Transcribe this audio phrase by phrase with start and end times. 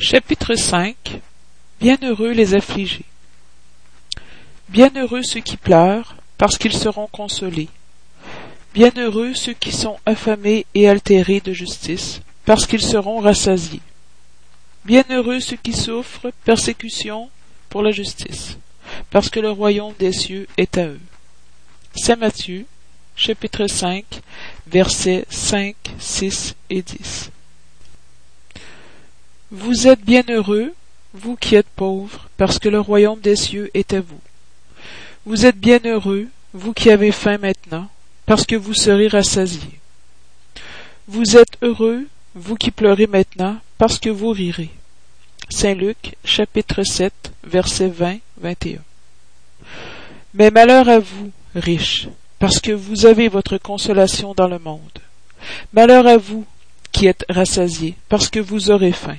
[0.00, 1.20] Chapitre 5
[1.80, 3.04] Bienheureux les affligés.
[4.68, 7.68] Bienheureux ceux qui pleurent, parce qu'ils seront consolés.
[8.74, 13.80] Bienheureux ceux qui sont affamés et altérés de justice, parce qu'ils seront rassasiés.
[14.84, 17.28] Bienheureux ceux qui souffrent persécution
[17.68, 18.56] pour la justice,
[19.10, 21.00] parce que le royaume des cieux est à eux.
[21.96, 22.66] Saint Matthieu,
[23.16, 24.04] chapitre 5,
[24.68, 27.32] versets 5, 6 et 10.
[29.50, 30.74] Vous êtes bienheureux,
[31.14, 34.20] vous qui êtes pauvres, parce que le royaume des cieux est à vous.
[35.24, 37.88] Vous êtes bienheureux, vous qui avez faim maintenant,
[38.26, 39.80] parce que vous serez rassasiés.
[41.06, 44.68] Vous êtes heureux, vous qui pleurez maintenant, parce que vous rirez.
[45.48, 47.90] Saint Luc, chapitre 7, versets
[48.42, 48.80] 20-21.
[50.34, 52.08] Mais malheur à vous, riches,
[52.38, 54.98] parce que vous avez votre consolation dans le monde.
[55.72, 56.44] Malheur à vous,
[56.92, 59.16] qui êtes rassasiés, parce que vous aurez faim.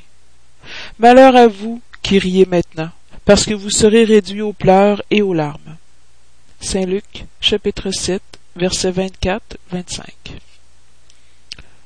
[0.99, 2.89] Malheur à vous qui riez maintenant,
[3.23, 5.77] parce que vous serez réduits aux pleurs et aux larmes.
[6.59, 8.21] Saint Luc, chapitre 7,
[8.57, 9.39] versets 24-25.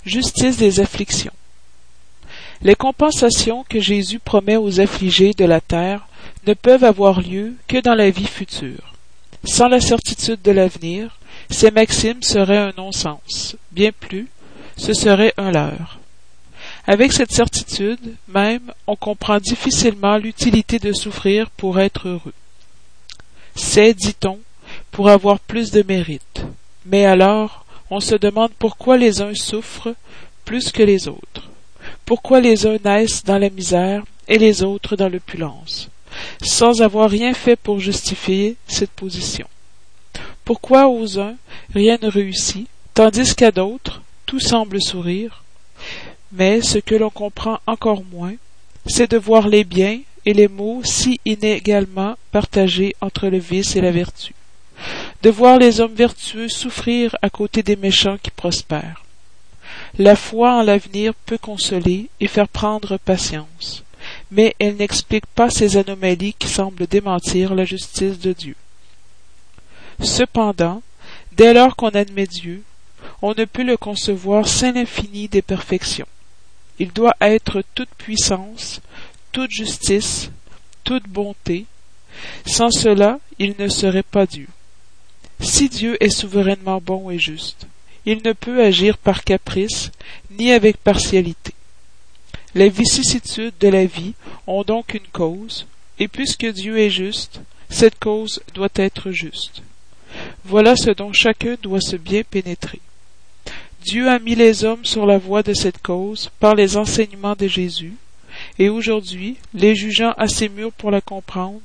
[0.03, 1.31] Justice des afflictions.
[2.63, 6.07] Les compensations que Jésus promet aux affligés de la terre
[6.47, 8.95] ne peuvent avoir lieu que dans la vie future.
[9.43, 11.19] Sans la certitude de l'avenir,
[11.51, 13.57] ces maximes seraient un non-sens.
[13.71, 14.27] Bien plus,
[14.75, 15.99] ce serait un leurre.
[16.85, 22.33] Avec cette certitude même, on comprend difficilement l'utilité de souffrir pour être heureux.
[23.55, 24.39] C'est, dit-on,
[24.91, 26.43] pour avoir plus de mérite.
[26.85, 29.95] Mais alors, on se demande pourquoi les uns souffrent
[30.43, 31.49] plus que les autres.
[32.05, 35.89] Pourquoi les uns naissent dans la misère et les autres dans l'opulence,
[36.41, 39.47] sans avoir rien fait pour justifier cette position.
[40.45, 41.35] Pourquoi aux uns
[41.73, 45.42] rien ne réussit, tandis qu'à d'autres tout semble sourire,
[46.33, 48.33] mais ce que l'on comprend encore moins,
[48.87, 53.81] c'est de voir les biens et les maux si inégalement partagés entre le vice et
[53.81, 54.33] la vertu,
[55.21, 59.03] de voir les hommes vertueux souffrir à côté des méchants qui prospèrent.
[59.99, 63.83] La foi en l'avenir peut consoler et faire prendre patience,
[64.31, 68.55] mais elle n'explique pas ces anomalies qui semblent démentir la justice de Dieu.
[70.01, 70.81] Cependant,
[71.33, 72.63] dès lors qu'on admet Dieu,
[73.21, 76.07] on ne peut le concevoir sans l'infini des perfections.
[76.79, 78.81] Il doit être toute puissance,
[79.31, 80.31] toute justice,
[80.83, 81.65] toute bonté.
[82.45, 84.47] Sans cela, il ne serait pas Dieu.
[85.39, 87.67] Si Dieu est souverainement bon et juste,
[88.05, 89.91] il ne peut agir par caprice
[90.31, 91.53] ni avec partialité.
[92.55, 94.13] Les vicissitudes de la vie
[94.45, 95.65] ont donc une cause,
[95.99, 99.63] et puisque Dieu est juste, cette cause doit être juste.
[100.45, 102.79] Voilà ce dont chacun doit se bien pénétrer.
[103.83, 107.47] Dieu a mis les hommes sur la voie de cette cause par les enseignements de
[107.47, 107.95] Jésus,
[108.57, 111.59] et aujourd'hui, les jugeant assez mûrs pour la comprendre,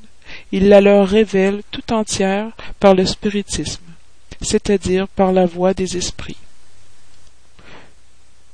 [0.51, 3.85] il la leur révèle tout entière par le spiritisme,
[4.43, 6.37] c'est-à-dire par la voie des esprits.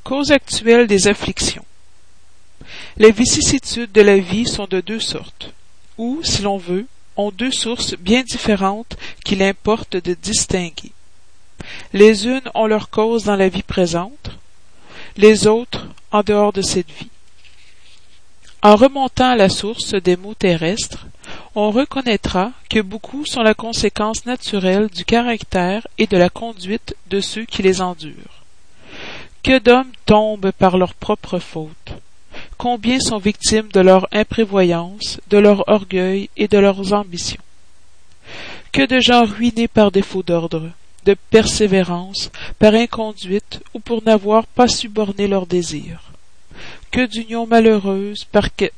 [0.03, 1.65] Cause actuelle des afflictions.
[2.99, 5.55] Les vicissitudes de la vie sont de deux sortes,
[5.97, 6.87] ou, si l'on veut,
[7.17, 10.93] ont deux sources bien différentes qu'il importe de distinguer.
[11.93, 14.31] Les unes ont leur cause dans la vie présente,
[15.17, 17.11] les autres en dehors de cette vie.
[18.63, 21.07] En remontant à la source des maux terrestres,
[21.55, 27.21] on reconnaîtra que beaucoup sont la conséquence naturelle du caractère et de la conduite de
[27.21, 28.43] ceux qui les endurent.
[29.43, 31.93] Que d'hommes tombent par leur propre faute.
[32.57, 37.43] Combien sont victimes de leur imprévoyance, de leur orgueil et de leurs ambitions.
[38.73, 40.71] Que de gens ruinés par défaut d'ordre,
[41.04, 46.12] de persévérance, par inconduite ou pour n'avoir pas suborné leurs désirs.
[46.91, 48.26] Que d'unions malheureuses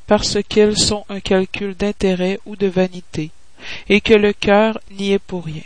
[0.07, 3.31] parce qu'elles sont un calcul d'intérêt ou de vanité,
[3.89, 5.63] et que le cœur n'y est pour rien.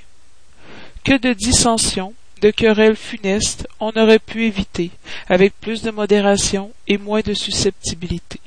[1.04, 2.12] Que de dissensions,
[2.42, 4.90] de querelles funestes on aurait pu éviter,
[5.28, 8.40] avec plus de modération et moins de susceptibilité.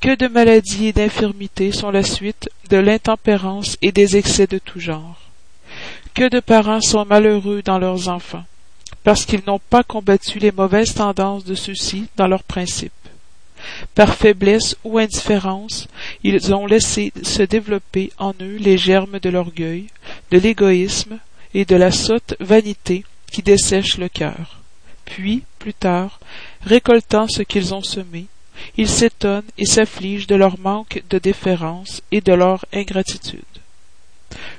[0.00, 4.80] Que de maladies et d'infirmités sont la suite de l'intempérance et des excès de tout
[4.80, 5.27] genre
[6.18, 8.42] que de parents sont malheureux dans leurs enfants,
[9.04, 12.90] parce qu'ils n'ont pas combattu les mauvaises tendances de ceux-ci dans leurs principes.
[13.94, 15.86] Par faiblesse ou indifférence,
[16.24, 19.86] ils ont laissé se développer en eux les germes de l'orgueil,
[20.32, 21.20] de l'égoïsme
[21.54, 24.58] et de la sotte vanité qui dessèchent le cœur.
[25.04, 26.18] Puis, plus tard,
[26.62, 28.26] récoltant ce qu'ils ont semé,
[28.76, 33.44] ils s'étonnent et s'affligent de leur manque de déférence et de leur ingratitude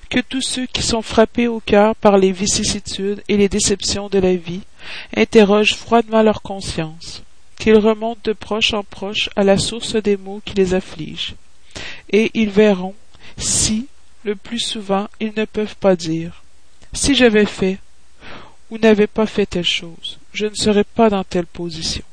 [0.09, 4.19] que tous ceux qui sont frappés au cœur par les vicissitudes et les déceptions de
[4.19, 4.61] la vie
[5.15, 7.23] interrogent froidement leur conscience,
[7.57, 11.35] qu'ils remontent de proche en proche à la source des maux qui les affligent.
[12.11, 12.95] Et ils verront
[13.37, 13.87] si,
[14.23, 16.43] le plus souvent, ils ne peuvent pas dire
[16.93, 17.77] Si j'avais fait
[18.69, 22.03] ou n'avais pas fait telle chose, je ne serais pas dans telle position.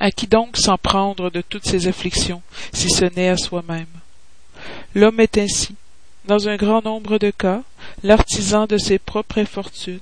[0.00, 2.42] À qui donc s'en prendre de toutes ces afflictions,
[2.72, 3.86] si ce n'est à soi-même?
[4.94, 5.74] L'homme est ainsi,
[6.26, 7.62] dans un grand nombre de cas,
[8.02, 10.00] l'artisan de ses propres infortunes,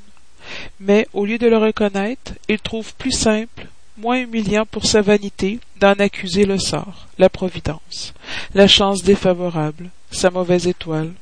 [0.78, 5.60] mais au lieu de le reconnaître, il trouve plus simple, moins humiliant pour sa vanité
[5.78, 8.14] d'en accuser le sort, la providence,
[8.54, 11.12] la chance défavorable, sa mauvaise étoile,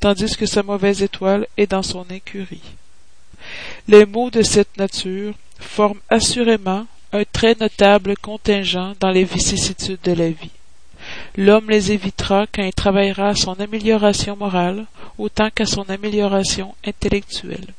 [0.00, 2.62] tandis que sa mauvaise étoile est dans son incurie.
[3.88, 10.12] Les mots de cette nature forment assurément un très notable contingent dans les vicissitudes de
[10.12, 10.50] la vie.
[11.36, 14.86] L'homme les évitera quand il travaillera à son amélioration morale
[15.18, 17.74] autant qu'à son amélioration intellectuelle.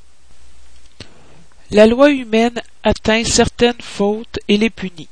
[1.71, 5.09] La loi humaine atteint certaines fautes et les punit.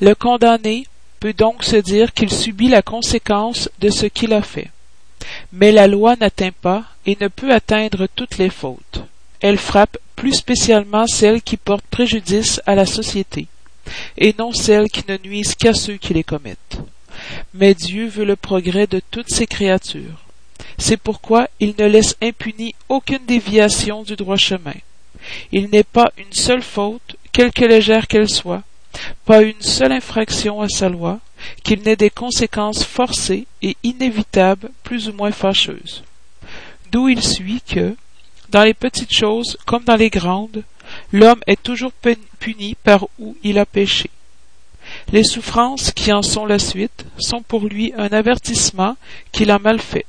[0.00, 0.86] Le condamné
[1.20, 4.70] peut donc se dire qu'il subit la conséquence de ce qu'il a fait.
[5.52, 9.02] Mais la loi n'atteint pas et ne peut atteindre toutes les fautes.
[9.40, 13.48] Elle frappe plus spécialement celles qui portent préjudice à la société,
[14.16, 16.78] et non celles qui ne nuisent qu'à ceux qui les commettent.
[17.54, 20.24] Mais Dieu veut le progrès de toutes ses créatures.
[20.78, 24.74] C'est pourquoi il ne laisse impunie aucune déviation du droit chemin
[25.52, 28.62] il n'est pas une seule faute, quelque légère qu'elle soit,
[29.24, 31.20] pas une seule infraction à sa loi,
[31.62, 36.04] qu'il n'ait des conséquences forcées et inévitables plus ou moins fâcheuses.
[36.90, 37.96] D'où il suit que,
[38.50, 40.62] dans les petites choses comme dans les grandes,
[41.12, 41.92] l'homme est toujours
[42.38, 44.10] puni par où il a péché.
[45.12, 48.96] Les souffrances qui en sont la suite sont pour lui un avertissement
[49.30, 50.06] qu'il a mal fait.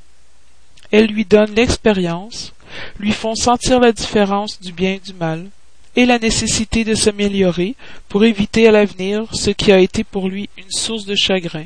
[0.92, 2.54] Elles lui donnent l'expérience,
[3.00, 5.50] lui font sentir la différence du bien et du mal,
[5.98, 7.76] et la nécessité de s'améliorer
[8.08, 11.66] pour éviter à l'avenir ce qui a été pour lui une source de chagrin.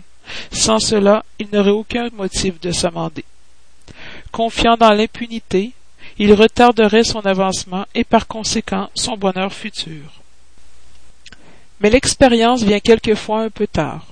[0.52, 3.24] Sans cela, il n'aurait aucun motif de s'amender.
[4.32, 5.74] Confiant dans l'impunité,
[6.18, 10.24] il retarderait son avancement et par conséquent son bonheur futur.
[11.80, 14.06] Mais l'expérience vient quelquefois un peu tard.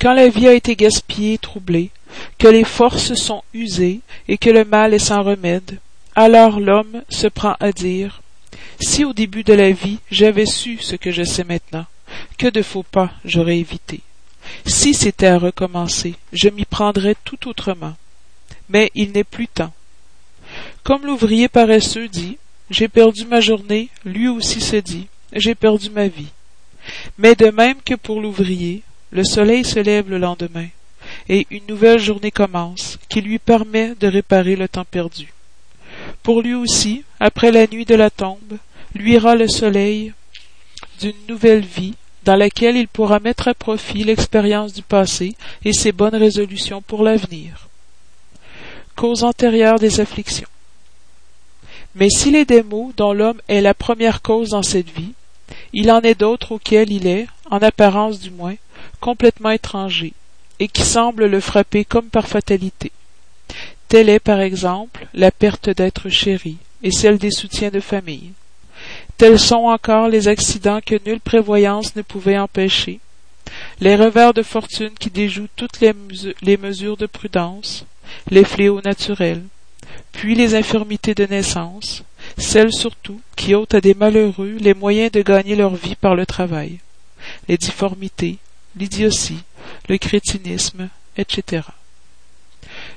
[0.00, 1.90] Quand la vie a été gaspillée et troublée,
[2.38, 5.78] que les forces sont usées et que le mal est sans remède,
[6.14, 8.22] alors l'homme se prend à dire
[8.80, 11.86] Si au début de la vie j'avais su ce que je sais maintenant,
[12.38, 14.00] que de faux pas j'aurais évité.
[14.66, 17.94] Si c'était à recommencer, je m'y prendrais tout autrement.
[18.68, 19.72] Mais il n'est plus temps.
[20.82, 22.38] Comme l'ouvrier paresseux dit
[22.70, 26.32] J'ai perdu ma journée, lui aussi se dit J'ai perdu ma vie.
[27.18, 30.68] Mais de même que pour l'ouvrier, le soleil se lève le lendemain,
[31.28, 35.32] et une nouvelle journée commence, qui lui permet de réparer le temps perdu.
[36.22, 38.58] Pour lui aussi, après la nuit de la tombe,
[38.94, 40.12] luira le soleil
[41.00, 41.94] d'une nouvelle vie
[42.24, 45.34] dans laquelle il pourra mettre à profit l'expérience du passé
[45.64, 47.68] et ses bonnes résolutions pour l'avenir.
[48.94, 50.48] Cause antérieure des afflictions.
[51.94, 52.62] Mais s'il est des
[52.96, 55.14] dont l'homme est la première cause dans cette vie,
[55.72, 58.56] il en est d'autres auxquels il est, en apparence du moins,
[59.00, 60.12] complètement étranger,
[60.58, 62.92] et qui semblent le frapper comme par fatalité.
[63.88, 68.32] Telle est, par exemple, la perte d'êtres chéris et celle des soutiens de famille.
[69.16, 73.00] Tels sont encore les accidents que nulle prévoyance ne pouvait empêcher,
[73.80, 77.84] les revers de fortune qui déjouent toutes les mesures de prudence,
[78.30, 79.42] les fléaux naturels,
[80.12, 82.04] puis les infirmités de naissance,
[82.38, 86.26] celles surtout qui ôtent à des malheureux les moyens de gagner leur vie par le
[86.26, 86.78] travail,
[87.48, 88.38] les difformités,
[88.76, 89.42] l'idiotie,
[89.88, 91.62] le crétinisme, etc.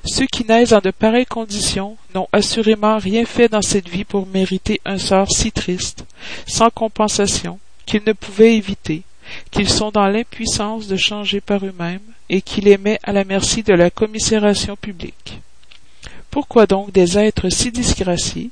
[0.04, 4.26] Ceux qui naissent dans de pareilles conditions n'ont assurément rien fait dans cette vie pour
[4.26, 6.04] mériter un sort si triste,
[6.46, 9.02] sans compensation, qu'ils ne pouvaient éviter,
[9.50, 13.62] qu'ils sont dans l'impuissance de changer par eux-mêmes, et qui les met à la merci
[13.62, 15.40] de la commisération publique.
[16.30, 18.50] Pourquoi donc des êtres si disgraciés,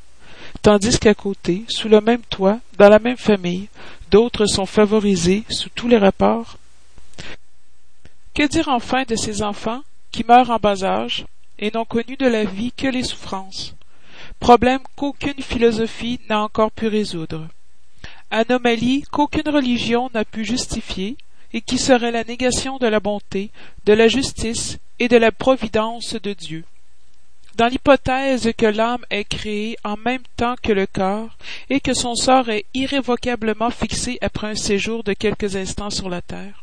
[0.62, 3.68] tandis qu'à côté, sous le même toit, dans la même famille,
[4.10, 6.56] d'autres sont favorisés sous tous les rapports?
[8.34, 11.26] Que dire enfin de ces enfants qui meurent en bas âge,
[11.58, 13.74] et n'ont connu de la vie que les souffrances,
[14.40, 17.48] problème qu'aucune philosophie n'a encore pu résoudre,
[18.30, 21.16] anomalie qu'aucune religion n'a pu justifier,
[21.52, 23.50] et qui serait la négation de la bonté,
[23.84, 26.64] de la justice et de la providence de Dieu.
[27.56, 31.36] Dans l'hypothèse que l'âme est créée en même temps que le corps,
[31.68, 36.22] et que son sort est irrévocablement fixé après un séjour de quelques instants sur la
[36.22, 36.62] terre,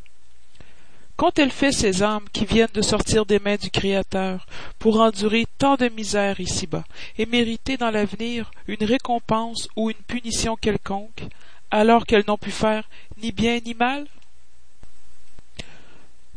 [1.19, 4.47] Qu'ont-elles fait ces âmes qui viennent de sortir des mains du Créateur
[4.79, 6.85] pour endurer tant de misère ici-bas
[7.17, 11.23] et mériter dans l'avenir une récompense ou une punition quelconque,
[11.71, 12.87] alors qu'elles n'ont pu faire
[13.21, 14.07] ni bien ni mal?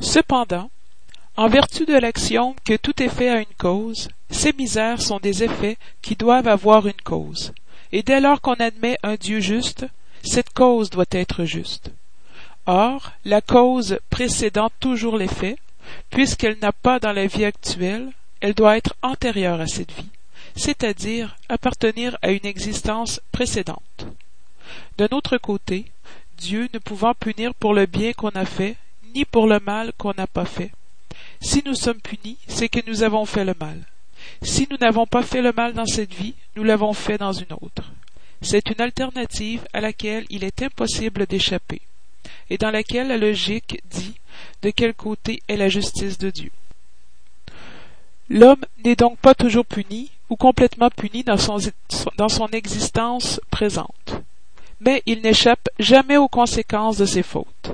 [0.00, 0.68] Cependant,
[1.36, 5.76] en vertu de l'axiome que tout effet a une cause, ces misères sont des effets
[6.00, 7.52] qui doivent avoir une cause,
[7.92, 9.86] et dès lors qu'on admet un Dieu juste,
[10.24, 11.90] cette cause doit être juste.
[12.66, 15.58] Or, la cause précédant toujours l'effet,
[16.10, 18.10] puisqu'elle n'a pas dans la vie actuelle,
[18.40, 20.08] elle doit être antérieure à cette vie,
[20.56, 24.06] c'est-à-dire appartenir à une existence précédente.
[24.96, 25.86] D'un autre côté,
[26.38, 28.76] Dieu ne pouvant punir pour le bien qu'on a fait,
[29.14, 30.70] ni pour le mal qu'on n'a pas fait.
[31.40, 33.78] Si nous sommes punis, c'est que nous avons fait le mal.
[34.42, 37.52] Si nous n'avons pas fait le mal dans cette vie, nous l'avons fait dans une
[37.60, 37.92] autre.
[38.40, 41.80] C'est une alternative à laquelle il est impossible d'échapper,
[42.50, 44.14] et dans laquelle la logique dit
[44.62, 46.50] de quel côté est la justice de Dieu.
[48.28, 51.58] L'homme n'est donc pas toujours puni ou complètement puni dans son,
[52.48, 54.22] existence présente,
[54.80, 57.72] mais il n'échappe jamais aux conséquences de ses fautes.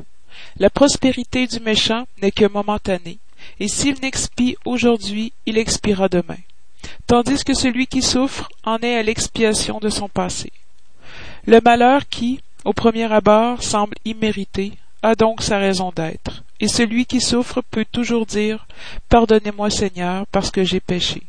[0.59, 3.19] La prospérité du méchant n'est que momentanée,
[3.61, 6.39] et s'il n'expie aujourd'hui, il expiera demain,
[7.07, 10.53] tandis que celui qui souffre en est à l'expiation de son passé.
[11.47, 17.07] Le malheur qui, au premier abord, semble immérité, a donc sa raison d'être, et celui
[17.07, 18.67] qui souffre peut toujours dire
[19.09, 21.23] Pardonnez-moi Seigneur, parce que j'ai péché.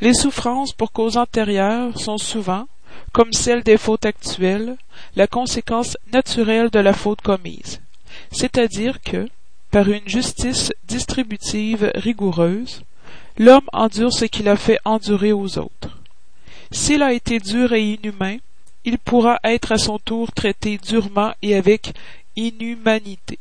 [0.00, 2.66] Les souffrances pour cause antérieure sont souvent,
[3.12, 4.76] comme celles des fautes actuelles,
[5.16, 7.80] la conséquence naturelle de la faute commise,
[8.30, 9.28] c'est-à-dire que,
[9.76, 12.82] par une justice distributive rigoureuse,
[13.36, 15.98] l'homme endure ce qu'il a fait endurer aux autres.
[16.70, 18.38] S'il a été dur et inhumain,
[18.86, 21.92] il pourra être à son tour traité durement et avec
[22.36, 23.38] inhumanité.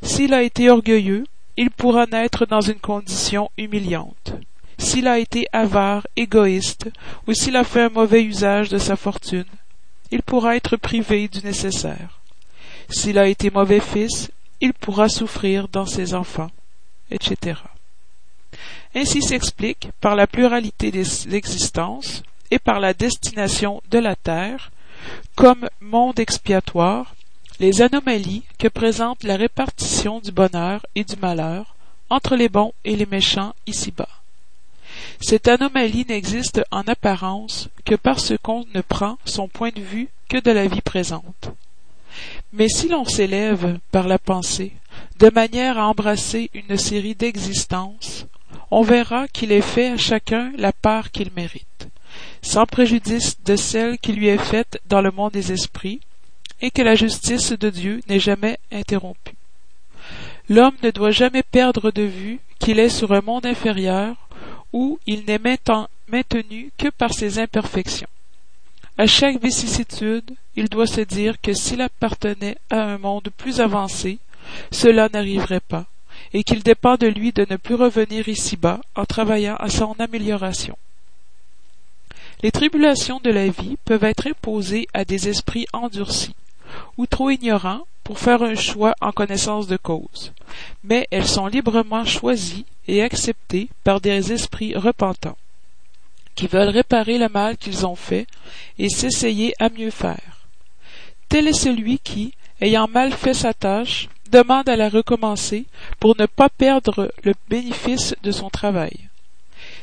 [0.00, 1.26] S'il a été orgueilleux,
[1.58, 4.32] il pourra naître dans une condition humiliante.
[4.78, 6.88] S'il a été avare, égoïste,
[7.26, 9.44] ou s'il a fait un mauvais usage de sa fortune,
[10.10, 12.20] il pourra être privé du nécessaire.
[12.88, 16.50] S'il a été mauvais fils, il pourra souffrir dans ses enfants,
[17.10, 17.60] etc.
[18.94, 24.70] Ainsi s'explique, par la pluralité des existences et par la destination de la Terre,
[25.36, 27.14] comme monde expiatoire,
[27.60, 31.74] les anomalies que présente la répartition du bonheur et du malheur
[32.10, 34.08] entre les bons et les méchants ici-bas.
[35.20, 40.38] Cette anomalie n'existe en apparence que parce qu'on ne prend son point de vue que
[40.38, 41.50] de la vie présente.
[42.52, 44.72] Mais si l'on s'élève par la pensée,
[45.18, 48.26] de manière à embrasser une série d'existences,
[48.70, 51.88] on verra qu'il est fait à chacun la part qu'il mérite,
[52.42, 56.00] sans préjudice de celle qui lui est faite dans le monde des esprits,
[56.60, 59.34] et que la justice de Dieu n'est jamais interrompue.
[60.48, 64.16] L'homme ne doit jamais perdre de vue qu'il est sur un monde inférieur
[64.72, 65.40] où il n'est
[66.08, 68.08] maintenu que par ses imperfections.
[69.00, 74.18] À chaque vicissitude, il doit se dire que s'il appartenait à un monde plus avancé,
[74.72, 75.86] cela n'arriverait pas,
[76.32, 80.76] et qu'il dépend de lui de ne plus revenir ici-bas en travaillant à son amélioration.
[82.42, 86.34] Les tribulations de la vie peuvent être imposées à des esprits endurcis,
[86.96, 90.32] ou trop ignorants pour faire un choix en connaissance de cause,
[90.82, 95.38] mais elles sont librement choisies et acceptées par des esprits repentants
[96.38, 98.28] qui veulent réparer le mal qu'ils ont fait
[98.78, 100.46] et s'essayer à mieux faire.
[101.28, 105.64] Tel est celui qui, ayant mal fait sa tâche, demande à la recommencer
[105.98, 109.08] pour ne pas perdre le bénéfice de son travail.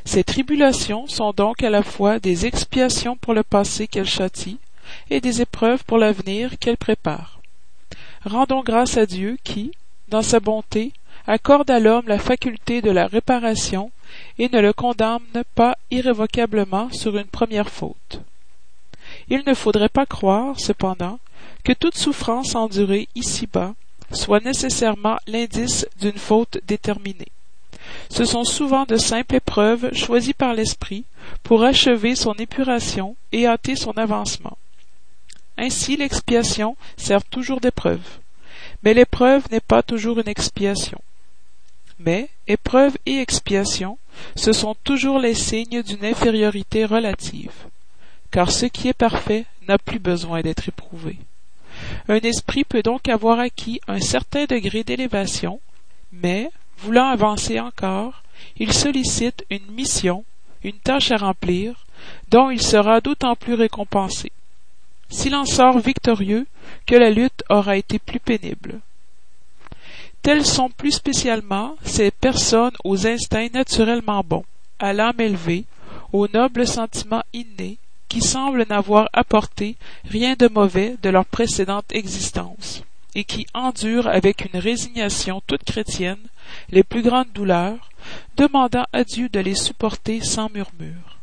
[0.05, 4.59] Ces tribulations sont donc à la fois des expiations pour le passé qu'elle châtie
[5.09, 7.41] et des épreuves pour l'avenir qu'elle prépare.
[8.24, 9.74] Rendons grâce à Dieu qui,
[10.07, 10.93] dans sa bonté,
[11.27, 13.91] accorde à l'homme la faculté de la réparation
[14.38, 18.21] et ne le condamne pas irrévocablement sur une première faute.
[19.29, 21.19] Il ne faudrait pas croire, cependant,
[21.63, 23.74] que toute souffrance endurée ici-bas
[24.12, 27.31] soit nécessairement l'indice d'une faute déterminée.
[28.09, 31.05] Ce sont souvent de simples épreuves choisies par l'esprit
[31.43, 34.57] pour achever son épuration et hâter son avancement.
[35.57, 38.19] Ainsi l'expiation sert toujours d'épreuve.
[38.83, 41.01] Mais l'épreuve n'est pas toujours une expiation.
[41.99, 43.97] Mais épreuve et expiation,
[44.35, 47.53] ce sont toujours les signes d'une infériorité relative,
[48.31, 51.17] car ce qui est parfait n'a plus besoin d'être éprouvé.
[52.07, 55.59] Un esprit peut donc avoir acquis un certain degré d'élévation,
[56.11, 56.49] mais,
[56.79, 58.23] voulant avancer encore,
[58.57, 60.23] il sollicite une mission,
[60.63, 61.85] une tâche à remplir,
[62.29, 64.31] dont il sera d'autant plus récompensé.
[65.09, 66.45] S'il en sort victorieux,
[66.85, 68.79] que la lutte aura été plus pénible.
[70.25, 74.44] Telles sont plus spécialement ces personnes aux instincts naturellement bons,
[74.79, 75.65] à l'âme élevée,
[76.13, 77.77] aux nobles sentiments innés,
[78.10, 82.82] qui semblent n'avoir apporté rien de mauvais de leur précédente existence,
[83.13, 86.17] et qui endurent avec une résignation toute chrétienne
[86.72, 87.91] les plus grandes douleurs,
[88.36, 91.20] demandant à Dieu de les supporter sans murmure.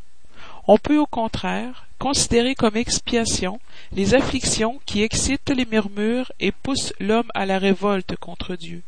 [0.69, 3.59] On peut au contraire considérer comme expiation
[3.91, 8.81] les afflictions qui excitent les murmures et poussent l'homme à la révolte contre Dieu.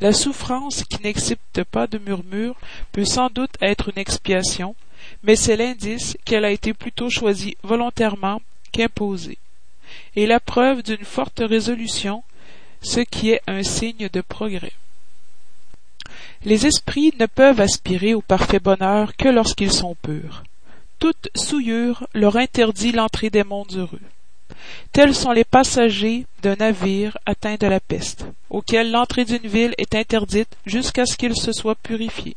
[0.00, 2.56] La souffrance qui n'excite pas de murmures
[2.92, 4.74] peut sans doute être une expiation,
[5.22, 8.40] mais c'est l'indice qu'elle a été plutôt choisie volontairement
[8.72, 9.38] qu'imposée,
[10.16, 12.22] et la preuve d'une forte résolution,
[12.80, 14.72] ce qui est un signe de progrès.
[16.44, 20.42] Les esprits ne peuvent aspirer au parfait bonheur que lorsqu'ils sont purs.
[20.98, 24.00] Toute souillure leur interdit l'entrée des mondes heureux.
[24.92, 29.94] Tels sont les passagers d'un navire atteint de la peste, auquel l'entrée d'une ville est
[29.94, 32.36] interdite jusqu'à ce qu'ils se soient purifiés.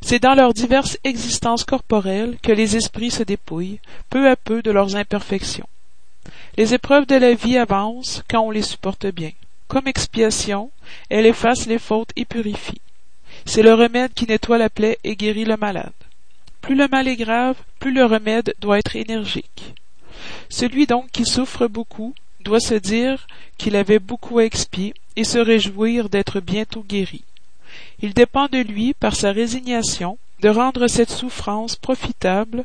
[0.00, 4.70] C'est dans leurs diverses existences corporelles que les esprits se dépouillent, peu à peu, de
[4.70, 5.68] leurs imperfections.
[6.56, 9.30] Les épreuves de la vie avancent quand on les supporte bien.
[9.68, 10.70] Comme expiation,
[11.08, 12.80] elles effacent les fautes et purifient.
[13.46, 15.92] C'est le remède qui nettoie la plaie et guérit le malade.
[16.60, 19.74] Plus le mal est grave, plus le remède doit être énergique.
[20.48, 23.26] Celui donc qui souffre beaucoup doit se dire
[23.58, 27.24] qu'il avait beaucoup à expier et se réjouir d'être bientôt guéri.
[28.00, 32.64] Il dépend de lui, par sa résignation, de rendre cette souffrance profitable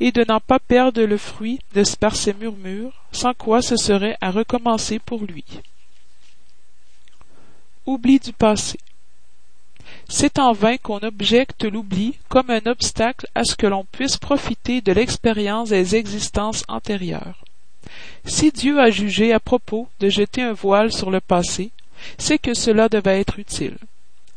[0.00, 4.16] et de n'en pas perdre le fruit de par ses murmures, sans quoi ce serait
[4.20, 5.44] à recommencer pour lui.
[7.86, 8.78] Oubli du passé.
[10.08, 14.80] C'est en vain qu'on objecte l'oubli comme un obstacle à ce que l'on puisse profiter
[14.80, 17.44] de l'expérience des existences antérieures.
[18.24, 21.70] Si Dieu a jugé à propos de jeter un voile sur le passé,
[22.16, 23.76] c'est que cela devait être utile.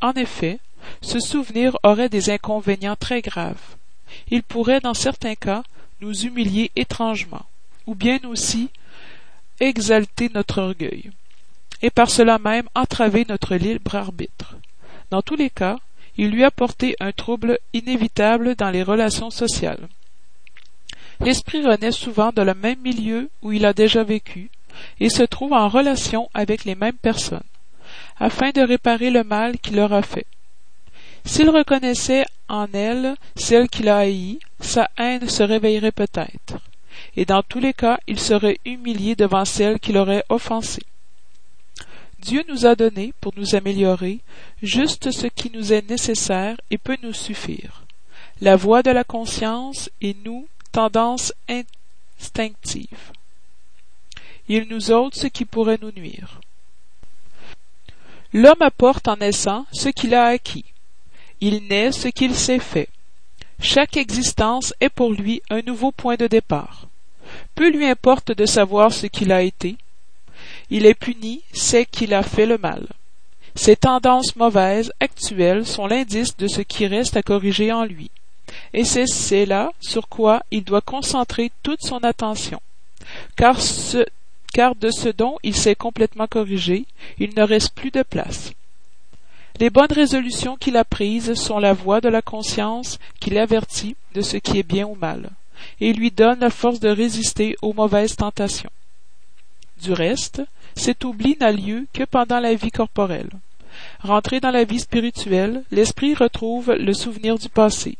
[0.01, 0.59] En effet,
[1.01, 3.75] ce souvenir aurait des inconvénients très graves.
[4.29, 5.63] Il pourrait, dans certains cas,
[6.01, 7.45] nous humilier étrangement,
[7.85, 8.69] ou bien aussi
[9.59, 11.11] exalter notre orgueil,
[11.81, 14.55] et par cela même entraver notre libre arbitre.
[15.11, 15.77] Dans tous les cas,
[16.17, 19.89] il lui a porté un trouble inévitable dans les relations sociales.
[21.19, 24.49] L'esprit renaît souvent dans le même milieu où il a déjà vécu,
[25.01, 27.43] et se trouve en relation avec les mêmes personnes,
[28.19, 30.25] afin de réparer le mal qu'il leur a fait.
[31.25, 36.57] S'il reconnaissait en elle celle qu'il a haïe, sa haine se réveillerait peut-être,
[37.17, 40.81] et dans tous les cas il serait humilié devant celle qui l'aurait offensé.
[42.21, 44.19] Dieu nous a donné, pour nous améliorer,
[44.61, 47.83] juste ce qui nous est nécessaire et peut nous suffire.
[48.41, 53.11] La voix de la conscience et nous, tendance instinctive.
[54.47, 56.41] Il nous ôte ce qui pourrait nous nuire.
[58.33, 60.65] L'homme apporte en naissant ce qu'il a acquis.
[61.41, 62.89] Il naît ce qu'il s'est fait.
[63.59, 66.87] Chaque existence est pour lui un nouveau point de départ.
[67.55, 69.77] Peu lui importe de savoir ce qu'il a été,
[70.71, 72.87] il est puni, c'est qu'il a fait le mal.
[73.55, 78.09] Ces tendances mauvaises actuelles sont l'indice de ce qui reste à corriger en lui,
[78.73, 82.61] et c'est là sur quoi il doit concentrer toute son attention,
[83.35, 83.59] car,
[84.53, 86.85] car de ce dont il s'est complètement corrigé,
[87.19, 88.53] il ne reste plus de place.
[89.59, 94.21] Les bonnes résolutions qu'il a prises sont la voix de la conscience qui l'avertit de
[94.21, 95.31] ce qui est bien ou mal,
[95.81, 98.71] et lui donne la force de résister aux mauvaises tentations.
[99.81, 100.41] Du reste,
[100.75, 103.29] cet oubli n'a lieu que pendant la vie corporelle.
[104.01, 107.97] Rentré dans la vie spirituelle, l'esprit retrouve le souvenir du passé.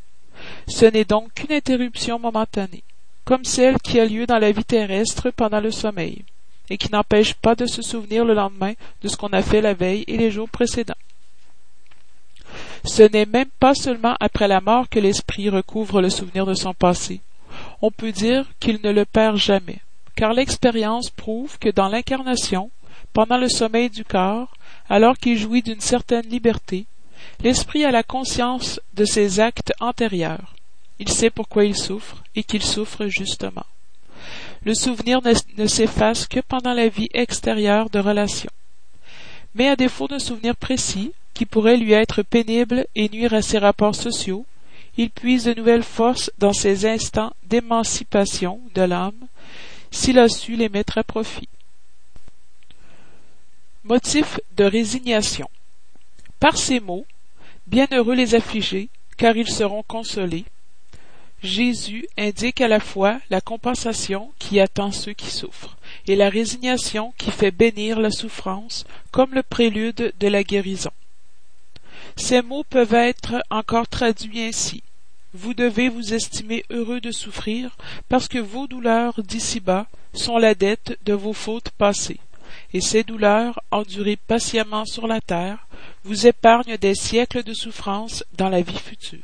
[0.67, 2.83] Ce n'est donc qu'une interruption momentanée,
[3.25, 6.23] comme celle qui a lieu dans la vie terrestre pendant le sommeil,
[6.69, 9.73] et qui n'empêche pas de se souvenir le lendemain de ce qu'on a fait la
[9.73, 10.93] veille et les jours précédents.
[12.83, 16.73] Ce n'est même pas seulement après la mort que l'esprit recouvre le souvenir de son
[16.73, 17.21] passé.
[17.81, 19.79] On peut dire qu'il ne le perd jamais
[20.21, 22.69] car l'expérience prouve que dans l'incarnation,
[23.11, 24.53] pendant le sommeil du corps,
[24.87, 26.85] alors qu'il jouit d'une certaine liberté,
[27.39, 30.53] l'esprit a la conscience de ses actes antérieurs.
[30.99, 33.65] Il sait pourquoi il souffre et qu'il souffre justement.
[34.63, 35.21] Le souvenir
[35.57, 38.51] ne, s'efface que pendant la vie extérieure de relation.
[39.55, 43.57] Mais à défaut d'un souvenir précis, qui pourrait lui être pénible et nuire à ses
[43.57, 44.45] rapports sociaux,
[44.97, 49.27] il puise de nouvelles forces dans ces instants d'émancipation de l'âme
[49.91, 51.49] s'il a su les mettre à profit.
[53.83, 55.49] Motif de résignation.
[56.39, 57.05] Par ces mots,
[57.67, 60.45] bienheureux les affligés, car ils seront consolés,
[61.43, 65.75] Jésus indique à la fois la compensation qui attend ceux qui souffrent
[66.07, 70.91] et la résignation qui fait bénir la souffrance comme le prélude de la guérison.
[72.15, 74.83] Ces mots peuvent être encore traduits ainsi.
[75.33, 77.77] Vous devez vous estimer heureux de souffrir,
[78.09, 82.19] parce que vos douleurs d'ici-bas sont la dette de vos fautes passées,
[82.73, 85.67] et ces douleurs, endurées patiemment sur la terre,
[86.03, 89.19] vous épargnent des siècles de souffrance dans la vie future.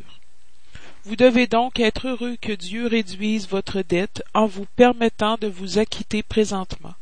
[1.04, 5.80] Vous devez donc être heureux que Dieu réduise votre dette en vous permettant de vous
[5.80, 6.96] acquitter présentement,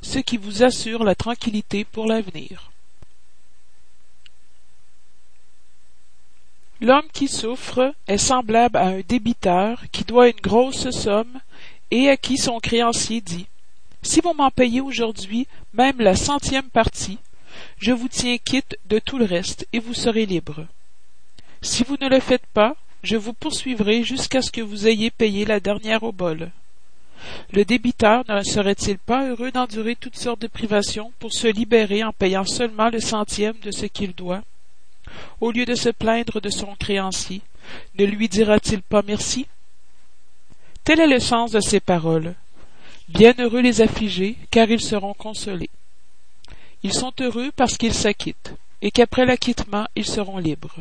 [0.00, 2.71] ce qui vous assure la tranquillité pour l'avenir.
[6.82, 11.38] L'homme qui souffre est semblable à un débiteur qui doit une grosse somme
[11.92, 13.46] et à qui son créancier dit
[14.02, 17.18] Si vous m'en payez aujourd'hui même la centième partie,
[17.78, 20.66] je vous tiens quitte de tout le reste et vous serez libre.
[21.60, 25.44] Si vous ne le faites pas, je vous poursuivrai jusqu'à ce que vous ayez payé
[25.44, 26.50] la dernière obole.
[27.52, 32.12] Le débiteur ne serait-il pas heureux d'endurer toutes sortes de privations pour se libérer en
[32.12, 34.42] payant seulement le centième de ce qu'il doit?
[35.40, 37.42] Au lieu de se plaindre de son créancier,
[37.98, 39.46] ne lui dira-t-il pas merci?
[40.84, 42.34] Tel est le sens de ces paroles.
[43.08, 45.70] Bienheureux les affligés, car ils seront consolés.
[46.82, 50.78] Ils sont heureux parce qu'ils s'acquittent, et qu'après l'acquittement ils seront libres.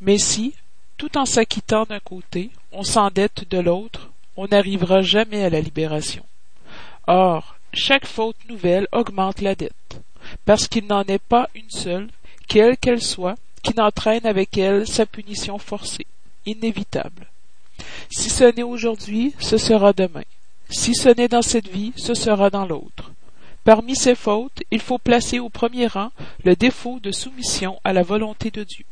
[0.00, 0.54] Mais si,
[0.96, 6.24] tout en s'acquittant d'un côté, on s'endette de l'autre, on n'arrivera jamais à la libération.
[7.06, 10.00] Or, chaque faute nouvelle augmente la dette,
[10.44, 12.08] parce qu'il n'en est pas une seule,
[12.48, 16.06] quelle qu'elle soit, qui n'entraîne avec elle sa punition forcée,
[16.46, 17.26] inévitable.
[18.10, 20.22] Si ce n'est aujourd'hui, ce sera demain.
[20.70, 23.12] Si ce n'est dans cette vie, ce sera dans l'autre.
[23.64, 26.10] Parmi ces fautes, il faut placer au premier rang
[26.44, 28.84] le défaut de soumission à la volonté de Dieu.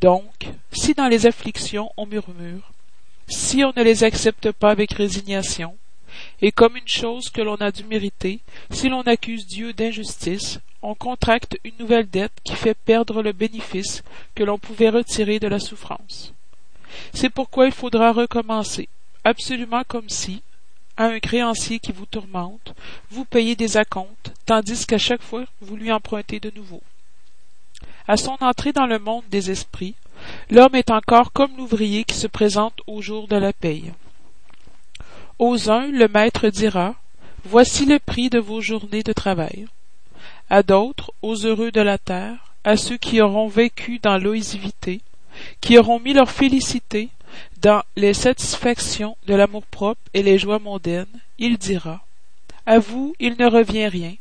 [0.00, 2.72] Donc, si dans les afflictions on murmure,
[3.28, 5.76] si on ne les accepte pas avec résignation,
[6.40, 10.94] et comme une chose que l'on a dû mériter, si l'on accuse Dieu d'injustice, on
[10.94, 14.02] contracte une nouvelle dette qui fait perdre le bénéfice
[14.34, 16.32] que l'on pouvait retirer de la souffrance.
[17.14, 18.88] C'est pourquoi il faudra recommencer,
[19.24, 20.42] absolument comme si,
[20.96, 22.74] à un créancier qui vous tourmente,
[23.10, 26.82] vous payez des acomptes, tandis qu'à chaque fois vous lui empruntez de nouveau.
[28.08, 29.94] À son entrée dans le monde des esprits,
[30.50, 33.92] l'homme est encore comme l'ouvrier qui se présente au jour de la paye.
[35.44, 36.94] Aux uns, le maître dira,
[37.44, 39.66] Voici le prix de vos journées de travail
[40.48, 45.00] à d'autres, aux heureux de la terre, à ceux qui auront vécu dans l'oisivité,
[45.60, 47.08] qui auront mis leur félicité
[47.60, 52.04] dans les satisfactions de l'amour-propre et les joies mondaines, il dira
[52.64, 54.14] À vous il ne revient rien,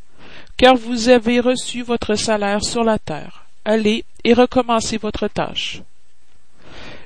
[0.58, 3.46] car vous avez reçu votre salaire sur la terre.
[3.64, 5.84] Allez et recommencez votre tâche.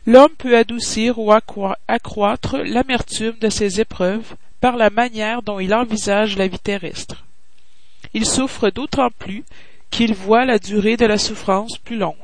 [0.05, 6.37] L'homme peut adoucir ou accroître l'amertume de ses épreuves par la manière dont il envisage
[6.37, 7.25] la vie terrestre
[8.15, 9.43] il souffre d'autant plus
[9.91, 12.15] qu'il voit la durée de la souffrance plus longue.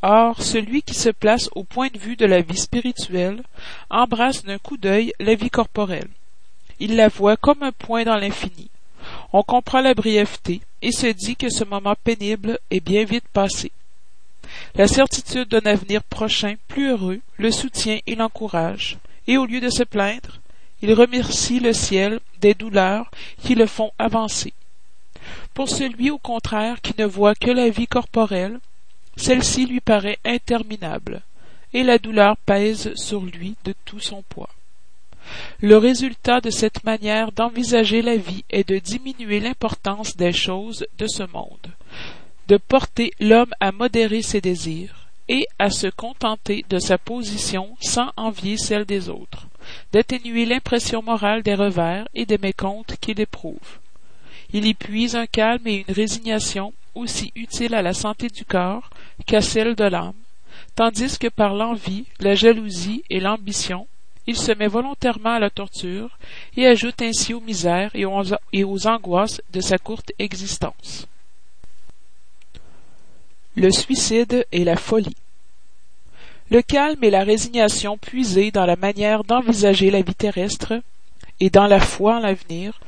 [0.00, 3.42] Or, celui qui se place au point de vue de la vie spirituelle
[3.90, 6.08] embrasse d'un coup d'œil la vie corporelle.
[6.80, 8.70] Il la voit comme un point dans l'infini.
[9.34, 13.72] On comprend la brièveté et se dit que ce moment pénible est bien vite passé.
[14.74, 19.70] La certitude d'un avenir prochain plus heureux le soutient et l'encourage, et au lieu de
[19.70, 20.40] se plaindre,
[20.82, 23.10] il remercie le ciel des douleurs
[23.42, 24.52] qui le font avancer.
[25.54, 28.58] Pour celui au contraire qui ne voit que la vie corporelle,
[29.16, 31.22] celle-ci lui paraît interminable,
[31.72, 34.50] et la douleur pèse sur lui de tout son poids.
[35.60, 41.06] Le résultat de cette manière d'envisager la vie est de diminuer l'importance des choses de
[41.06, 41.72] ce monde,
[42.48, 48.10] de porter l'homme à modérer ses désirs, et à se contenter de sa position sans
[48.16, 49.46] envier celle des autres,
[49.92, 53.78] d'atténuer l'impression morale des revers et des mécomptes qu'il éprouve,
[54.52, 58.88] il y puise un calme et une résignation aussi utiles à la santé du corps
[59.26, 60.14] qu'à celle de l'âme,
[60.76, 63.88] tandis que par l'envie, la jalousie et l'ambition,
[64.26, 66.18] il se met volontairement à la torture
[66.56, 71.08] et ajoute ainsi aux misères et aux, et aux angoisses de sa courte existence.
[73.56, 75.16] Le suicide et la folie.
[76.50, 80.74] Le calme et la résignation puisés dans la manière d'envisager la vie terrestre
[81.38, 82.80] et dans la foi en l'avenir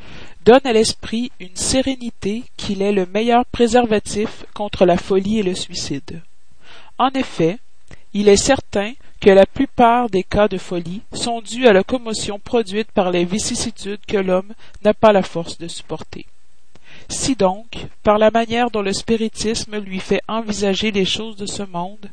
[0.44, 5.54] donne à l'esprit une sérénité qu'il est le meilleur préservatif contre la folie et le
[5.54, 6.20] suicide.
[6.98, 7.58] En effet,
[8.12, 12.38] il est certain que la plupart des cas de folie sont dus à la commotion
[12.38, 14.52] produite par les vicissitudes que l'homme
[14.84, 16.26] n'a pas la force de supporter.
[17.08, 21.62] Si donc, par la manière dont le spiritisme lui fait envisager les choses de ce
[21.62, 22.10] monde,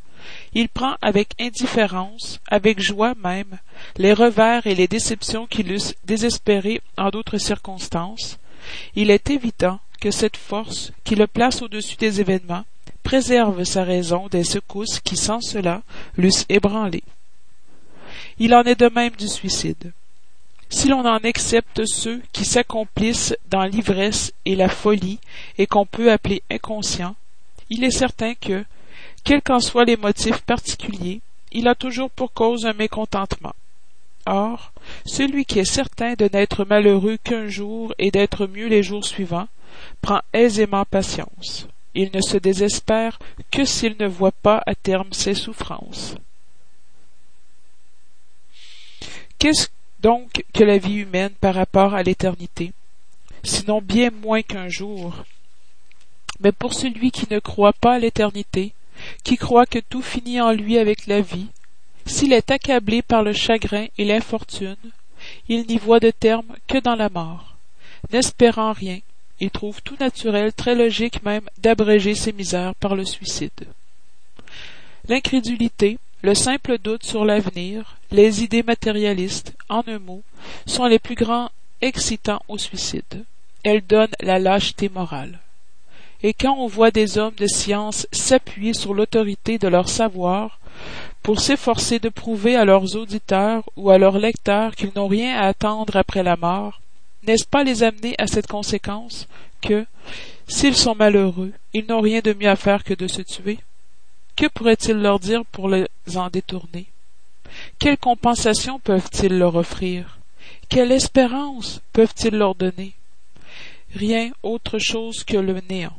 [0.54, 3.58] il prend avec indifférence, avec joie même,
[3.96, 8.38] les revers et les déceptions qu'il eussent désespérés en d'autres circonstances,
[8.94, 12.64] il est évident que cette force qui le place au-dessus des événements
[13.02, 15.82] préserve sa raison des secousses qui sans cela
[16.16, 17.02] l'eussent ébranlé.
[18.38, 19.92] Il en est de même du suicide.
[20.74, 25.20] Si l'on en accepte ceux qui s'accomplissent dans l'ivresse et la folie
[25.56, 27.14] et qu'on peut appeler inconscients,
[27.70, 28.64] il est certain que,
[29.22, 31.20] quels qu'en soient les motifs particuliers,
[31.52, 33.54] il a toujours pour cause un mécontentement.
[34.26, 34.72] Or,
[35.06, 39.48] celui qui est certain de n'être malheureux qu'un jour et d'être mieux les jours suivants,
[40.02, 41.68] prend aisément patience.
[41.94, 43.20] Il ne se désespère
[43.52, 46.16] que s'il ne voit pas à terme ses souffrances.
[49.38, 49.68] Qu'est-ce
[50.04, 52.72] donc que la vie humaine par rapport à l'éternité,
[53.42, 55.24] sinon bien moins qu'un jour.
[56.40, 58.74] Mais pour celui qui ne croit pas à l'éternité,
[59.22, 61.46] qui croit que tout finit en lui avec la vie,
[62.04, 64.76] s'il est accablé par le chagrin et l'infortune,
[65.48, 67.56] il n'y voit de terme que dans la mort.
[68.12, 68.98] N'espérant rien,
[69.40, 73.68] il trouve tout naturel, très logique même, d'abréger ses misères par le suicide.
[75.08, 80.22] L'incrédulité, le simple doute sur l'avenir, les idées matérialistes, en un mot,
[80.66, 81.50] sont les plus grands
[81.80, 83.24] excitants au suicide.
[83.64, 85.40] Elles donnent la lâcheté morale.
[86.22, 90.60] Et quand on voit des hommes de science s'appuyer sur l'autorité de leur savoir
[91.22, 95.48] pour s'efforcer de prouver à leurs auditeurs ou à leurs lecteurs qu'ils n'ont rien à
[95.48, 96.80] attendre après la mort,
[97.26, 99.26] n'est-ce pas les amener à cette conséquence
[99.60, 99.86] que,
[100.46, 103.58] s'ils sont malheureux, ils n'ont rien de mieux à faire que de se tuer?
[104.36, 106.86] Que pourrait-il leur dire pour les en détourner?
[107.78, 110.18] Quelle compensation peuvent-ils leur offrir?
[110.68, 112.94] Quelle espérance peuvent-ils leur donner?
[113.94, 115.96] Rien autre chose que le néant.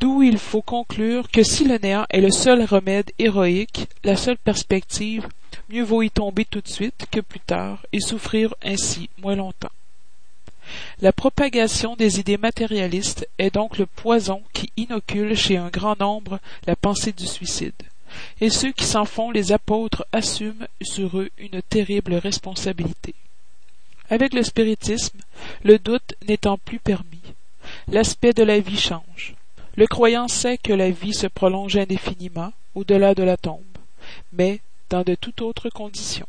[0.00, 4.36] D'où il faut conclure que si le néant est le seul remède héroïque, la seule
[4.36, 5.28] perspective,
[5.70, 9.70] mieux vaut y tomber tout de suite que plus tard et souffrir ainsi moins longtemps.
[11.00, 16.40] La propagation des idées matérialistes est donc le poison qui inocule chez un grand nombre
[16.66, 17.74] la pensée du suicide,
[18.40, 23.14] et ceux qui s'en font les apôtres assument sur eux une terrible responsabilité.
[24.10, 25.18] Avec le spiritisme,
[25.62, 27.22] le doute n'étant plus permis,
[27.88, 29.34] l'aspect de la vie change.
[29.76, 33.62] Le croyant sait que la vie se prolonge indéfiniment au-delà de la tombe,
[34.32, 36.28] mais dans de toutes autres conditions.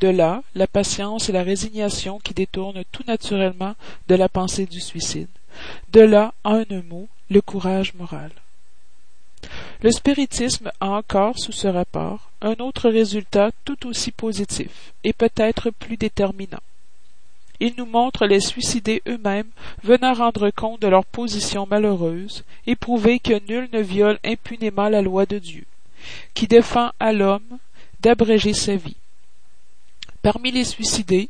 [0.00, 3.74] De là, la patience et la résignation qui détournent tout naturellement
[4.08, 5.28] de la pensée du suicide.
[5.92, 8.30] De là, en un mot, le courage moral.
[9.82, 15.70] Le spiritisme a encore, sous ce rapport, un autre résultat tout aussi positif, et peut-être
[15.70, 16.60] plus déterminant.
[17.60, 19.50] Il nous montre les suicidés eux-mêmes
[19.82, 25.02] venant rendre compte de leur position malheureuse et prouver que nul ne viole impunément la
[25.02, 25.64] loi de Dieu,
[26.34, 27.58] qui défend à l'homme
[28.00, 28.96] d'abréger sa vie.
[30.22, 31.28] Parmi les suicidés,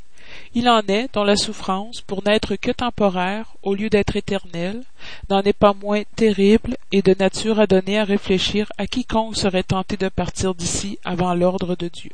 [0.54, 4.82] il en est dont la souffrance, pour n'être que temporaire au lieu d'être éternelle,
[5.28, 9.62] n'en est pas moins terrible et de nature à donner à réfléchir à quiconque serait
[9.62, 12.12] tenté de partir d'ici avant l'ordre de Dieu.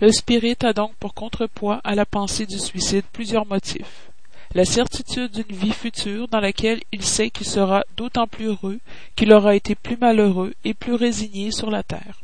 [0.00, 4.10] Le spirit a donc pour contrepoids à la pensée du suicide plusieurs motifs.
[4.54, 8.78] La certitude d'une vie future dans laquelle il sait qu'il sera d'autant plus heureux
[9.14, 12.22] qu'il aura été plus malheureux et plus résigné sur la terre.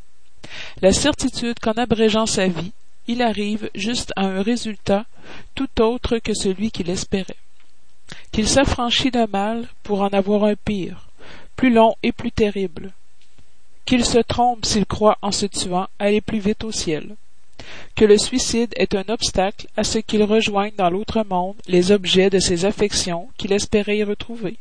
[0.81, 2.73] La certitude qu'en abrégeant sa vie,
[3.07, 5.07] il arrive juste à un résultat
[5.55, 7.37] tout autre que celui qu'il espérait.
[8.33, 11.09] Qu'il s'affranchit d'un mal pour en avoir un pire,
[11.57, 12.93] plus long et plus terrible.
[13.85, 17.17] Qu'il se trompe s'il croit en se tuant aller plus vite au ciel.
[17.95, 22.31] Que le suicide est un obstacle à ce qu'il rejoigne dans l'autre monde les objets
[22.31, 24.57] de ses affections qu'il espérait y retrouver.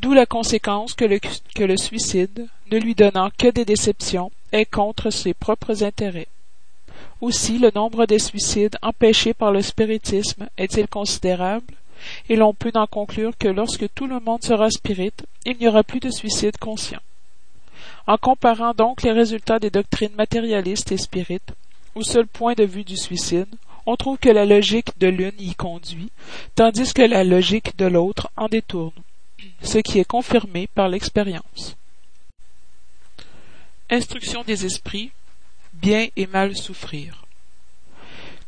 [0.00, 4.64] D'où la conséquence que le, que le suicide, ne lui donnant que des déceptions, est
[4.64, 6.28] contre ses propres intérêts.
[7.20, 11.74] Aussi le nombre des suicides empêchés par le spiritisme est-il considérable,
[12.28, 15.12] et l'on peut en conclure que lorsque tout le monde sera spirit,
[15.44, 17.02] il n'y aura plus de suicides conscients.
[18.06, 21.52] En comparant donc les résultats des doctrines matérialistes et spirites,
[21.96, 23.48] au seul point de vue du suicide,
[23.84, 26.10] on trouve que la logique de l'une y conduit,
[26.54, 28.92] tandis que la logique de l'autre en détourne,
[29.62, 31.76] ce qui est confirmé par l'expérience.
[33.90, 35.10] Instruction des esprits,
[35.80, 37.24] bien et mal souffrir.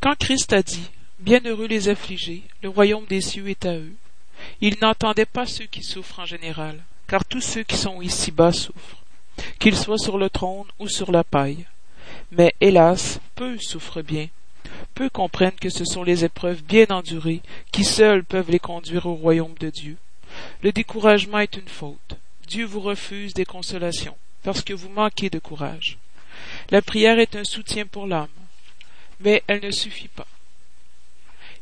[0.01, 0.91] Quand Christ a dit
[1.21, 3.93] Bienheureux les affligés, le royaume des cieux est à eux,
[4.61, 9.05] il n'entendait pas ceux qui souffrent en général, car tous ceux qui sont ici-bas souffrent,
[9.59, 11.67] qu'ils soient sur le trône ou sur la paille.
[12.33, 14.29] Mais hélas, peu souffrent bien,
[14.95, 19.15] peu comprennent que ce sont les épreuves bien endurées qui seules peuvent les conduire au
[19.15, 19.97] royaume de Dieu.
[20.63, 22.17] Le découragement est une faute.
[22.47, 25.99] Dieu vous refuse des consolations, parce que vous manquez de courage.
[26.71, 28.29] La prière est un soutien pour l'âme,
[29.19, 30.27] mais elle ne suffit pas.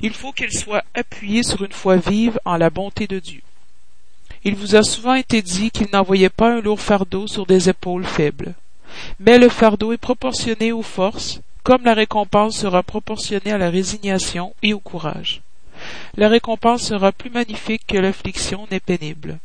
[0.00, 3.40] Il faut qu'elle soit appuyée sur une foi vive en la bonté de Dieu.
[4.44, 8.04] Il vous a souvent été dit qu'il n'envoyait pas un lourd fardeau sur des épaules
[8.04, 8.54] faibles.
[9.18, 14.54] mais le fardeau est proportionné aux forces, comme la récompense sera proportionnée à la résignation
[14.62, 15.40] et au courage.
[16.16, 19.38] La récompense sera plus magnifique que l'affliction n'est pénible.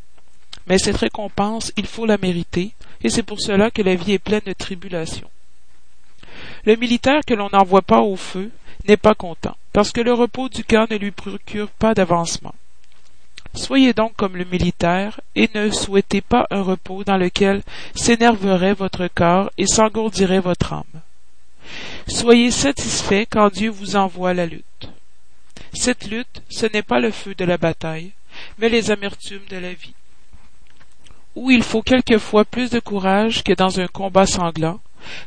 [0.67, 4.19] Mais cette récompense, il faut la mériter, et c'est pour cela que la vie est
[4.19, 5.30] pleine de tribulations.
[6.65, 8.52] Le militaire que l'on n'envoie pas au feu
[8.88, 12.56] n'est pas content, parce que le repos du cœur ne lui procure pas d'avancement.
[13.54, 17.62] Soyez donc comme le militaire, et ne souhaitez pas un repos dans lequel
[17.95, 21.02] s'énerverait votre corps et s'engourdirait votre âme.
[22.08, 24.89] Soyez satisfait quand Dieu vous envoie la lutte.
[25.73, 28.12] Cette lutte, ce n'est pas le feu de la bataille,
[28.58, 29.93] mais les amertumes de la vie.
[31.36, 34.80] Où il faut quelquefois plus de courage que dans un combat sanglant,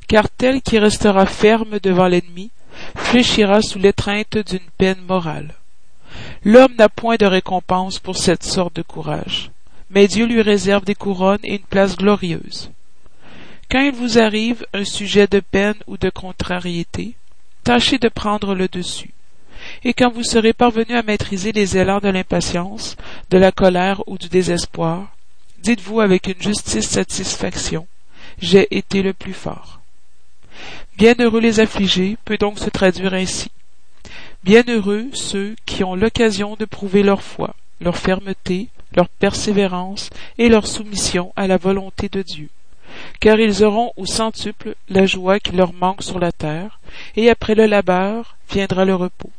[0.08, 2.50] car tel qui restera ferme devant l'ennemi
[2.94, 5.54] fléchira sous l'étreinte d'une peine morale.
[6.44, 9.50] L'homme n'a point de récompense pour cette sorte de courage,
[9.90, 12.70] mais Dieu lui réserve des couronnes et une place glorieuse.
[13.70, 17.14] Quand il vous arrive un sujet de peine ou de contrariété,
[17.64, 19.12] tâchez de prendre le dessus.
[19.82, 22.96] Et quand vous serez parvenu à maîtriser les élans de l'impatience,
[23.30, 25.08] de la colère ou du désespoir,
[25.62, 27.86] dites-vous avec une justice satisfaction,
[28.40, 29.81] j'ai été le plus fort.
[30.96, 33.51] Bienheureux les affligés peut donc se traduire ainsi.
[34.44, 40.66] Bienheureux ceux qui ont l'occasion de prouver leur foi, leur fermeté, leur persévérance et leur
[40.66, 42.49] soumission à la volonté de Dieu
[43.20, 46.81] car ils auront au centuple la joie qui leur manque sur la terre,
[47.16, 49.31] et après le labeur viendra le repos.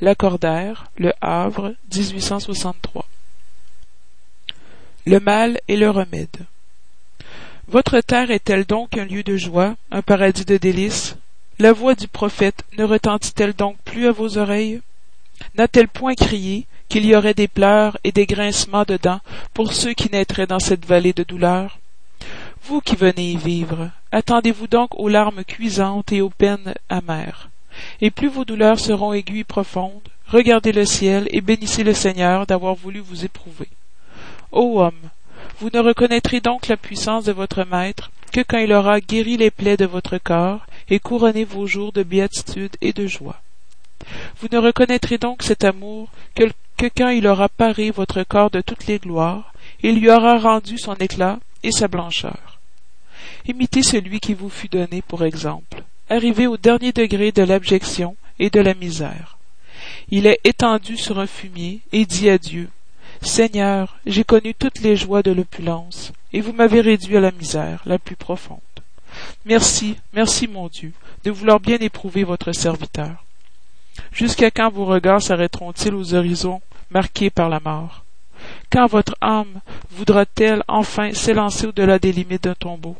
[0.00, 3.04] Lacordaire, Le Havre, 1863.
[5.06, 6.46] Le mal et le remède.
[7.70, 11.16] Votre terre est-elle donc un lieu de joie, un paradis de délices?
[11.58, 14.80] La voix du prophète ne retentit-elle donc plus à vos oreilles?
[15.54, 19.20] N'a-t-elle point crié qu'il y aurait des pleurs et des grincements de dents
[19.52, 21.78] pour ceux qui naîtraient dans cette vallée de douleur?
[22.64, 27.50] Vous qui venez y vivre, attendez-vous donc aux larmes cuisantes et aux peines amères.
[28.00, 32.74] Et plus vos douleurs seront aiguës profondes, regardez le ciel et bénissez le Seigneur d'avoir
[32.74, 33.68] voulu vous éprouver.
[34.52, 35.10] Ô homme,
[35.60, 39.50] vous ne reconnaîtrez donc la puissance de votre Maître que quand il aura guéri les
[39.50, 43.40] plaies de votre corps et couronné vos jours de béatitude et de joie.
[44.40, 46.44] Vous ne reconnaîtrez donc cet amour que,
[46.96, 50.94] quand il aura paré votre corps de toutes les gloires, et lui aura rendu son
[50.94, 52.60] éclat et sa blancheur.
[53.46, 55.82] Imitez celui qui vous fut donné pour exemple.
[56.08, 59.38] Arrivé au dernier degré de l'abjection et de la misère.
[60.10, 62.70] Il est étendu sur un fumier et dit à Dieu,
[63.22, 67.82] Seigneur, j'ai connu toutes les joies de l'opulence, et vous m'avez réduit à la misère
[67.86, 68.58] la plus profonde.
[69.44, 70.92] Merci, merci mon Dieu,
[71.24, 73.24] de vouloir bien éprouver votre serviteur.
[74.12, 78.04] Jusqu'à quand vos regards s'arrêteront-ils aux horizons marqués par la mort?
[78.70, 82.96] Quand votre âme voudra-t-elle enfin s'élancer au-delà des limites d'un tombeau?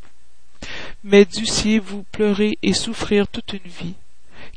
[1.05, 3.95] mais dussiez-vous pleurer et souffrir toute une vie.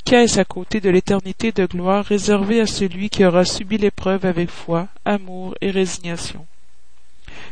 [0.06, 4.50] Qu'est-ce à côté de l'éternité de gloire réservée à celui qui aura subi l'épreuve avec
[4.50, 6.46] foi, amour et résignation?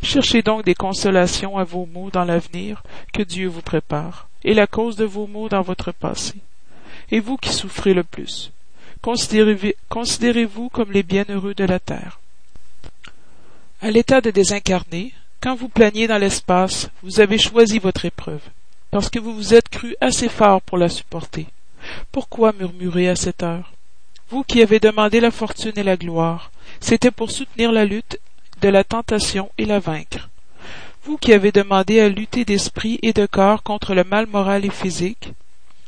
[0.02, 4.68] Cherchez donc des consolations à vos maux dans l'avenir que Dieu vous prépare, et la
[4.68, 6.36] cause de vos maux dans votre passé.
[7.12, 8.52] Et vous qui souffrez le plus,
[9.02, 12.20] considérez-vous comme les bienheureux de la terre.
[13.82, 18.42] À l'état de désincarné, quand vous planiez dans l'espace, vous avez choisi votre épreuve,
[18.92, 21.48] parce que vous vous êtes cru assez fort pour la supporter.
[22.12, 23.74] Pourquoi murmurer à cette heure?
[24.30, 28.20] Vous qui avez demandé la fortune et la gloire, c'était pour soutenir la lutte
[28.62, 30.30] de la tentation et la vaincre.
[31.04, 34.70] Vous qui avez demandé à lutter d'esprit et de corps contre le mal moral et
[34.70, 35.32] physique,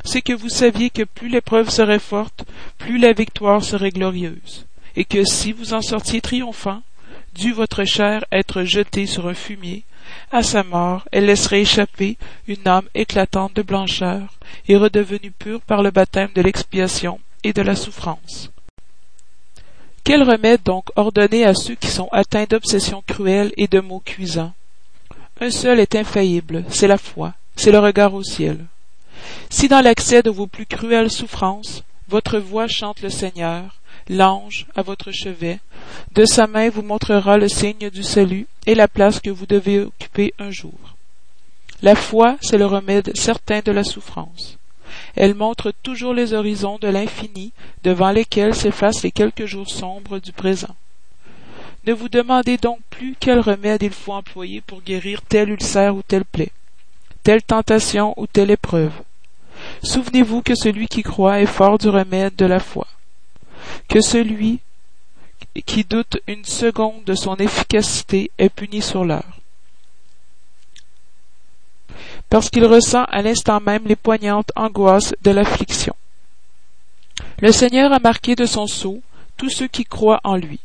[0.03, 2.45] c'est que vous saviez que plus l'épreuve serait forte,
[2.77, 6.81] plus la victoire serait glorieuse, et que si vous en sortiez triomphant,
[7.35, 9.83] dût votre chair être jetée sur un fumier,
[10.31, 14.21] à sa mort, elle laisserait échapper une âme éclatante de blancheur
[14.67, 18.51] et redevenue pure par le baptême de l'expiation et de la souffrance.
[20.03, 24.53] Quel remède donc ordonner à ceux qui sont atteints d'obsessions cruelles et de maux cuisants?
[25.39, 28.65] Un seul est infaillible, c'est la foi, c'est le regard au ciel.
[29.49, 33.80] Si dans l'accès de vos plus cruelles souffrances, votre voix chante le Seigneur,
[34.11, 35.59] l'ange à votre chevet,
[36.13, 39.79] de sa main vous montrera le signe du salut et la place que vous devez
[39.79, 40.97] occuper un jour.
[41.81, 44.57] La foi, c'est le remède certain de la souffrance.
[45.15, 47.53] Elle montre toujours les horizons de l'infini
[47.83, 50.75] devant lesquels s'effacent les quelques jours sombres du présent.
[51.87, 56.01] Ne vous demandez donc plus quel remède il faut employer pour guérir tel ulcère ou
[56.03, 56.51] telle plaie,
[57.23, 58.93] telle tentation ou telle épreuve.
[59.83, 62.87] Souvenez-vous que celui qui croit est fort du remède de la foi
[63.87, 64.59] que celui
[65.65, 69.41] qui doute une seconde de son efficacité est puni sur l'heure.
[72.31, 75.93] parce qu'il ressent à l'instant même les poignantes angoisses de l'affliction.
[77.41, 79.01] Le Seigneur a marqué de son sceau
[79.35, 80.61] tous ceux qui croient en lui.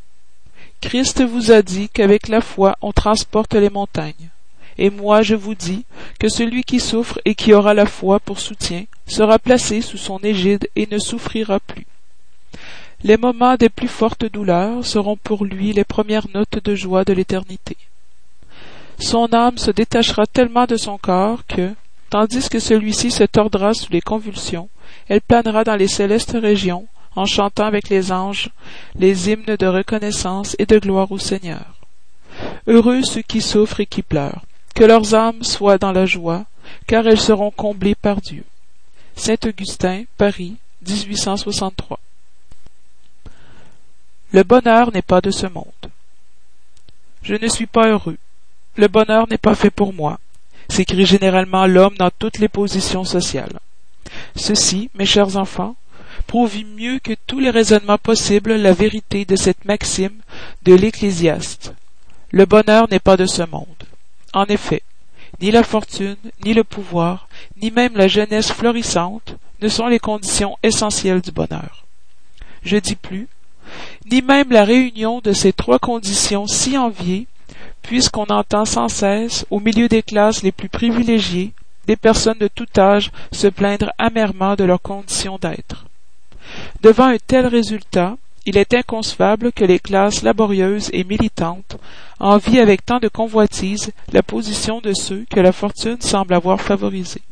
[0.81, 4.31] Christ vous a dit qu'avec la foi on transporte les montagnes.
[4.79, 5.85] Et moi je vous dis
[6.21, 10.21] que celui qui souffre et qui aura la foi pour soutien sera placé sous son
[10.21, 11.87] égide et ne souffrira plus.
[13.05, 17.13] Les moments des plus fortes douleurs seront pour lui les premières notes de joie de
[17.13, 17.77] l'éternité.
[18.99, 21.75] Son âme se détachera tellement de son corps que,
[22.09, 24.69] tandis que celui-ci se tordra sous les convulsions,
[25.09, 28.51] elle planera dans les célestes régions, en chantant avec les anges
[28.99, 31.75] les hymnes de reconnaissance et de gloire au Seigneur.
[32.67, 34.45] Heureux ceux qui souffrent et qui pleurent,
[34.75, 36.45] que leurs âmes soient dans la joie,
[36.87, 38.45] car elles seront comblées par Dieu.
[39.15, 41.99] Saint Augustin, Paris, 1863.
[44.37, 45.87] Le bonheur n'est pas de ce monde.
[47.23, 48.19] Je ne suis pas heureux.
[48.77, 50.21] Le bonheur n'est pas fait pour moi,
[50.69, 53.59] s'écrit généralement l'homme dans toutes les positions sociales.
[54.37, 55.75] Ceci, mes chers enfants,
[56.27, 60.21] prouve mieux que tous les raisonnements possibles la vérité de cette maxime
[60.65, 61.73] de l'Ecclésiaste.
[62.31, 63.85] Le bonheur n'est pas de ce monde.
[64.35, 64.83] En effet,
[65.41, 67.27] ni la fortune, ni le pouvoir,
[67.63, 71.87] ni même la jeunesse florissante ne sont les conditions essentielles du bonheur.
[72.63, 73.29] Je dis plus,
[74.11, 77.27] ni même la réunion de ces trois conditions si enviées,
[77.83, 81.53] puisqu'on entend sans cesse, au milieu des classes les plus privilégiées,
[81.87, 85.87] des personnes de tout âge se plaindre amèrement de leurs conditions d'être.
[86.83, 91.77] Devant un tel résultat, il est inconcevable que les classes laborieuses et militantes
[92.21, 97.23] envient avec tant de convoitise la position de ceux que la fortune semble avoir favorisés.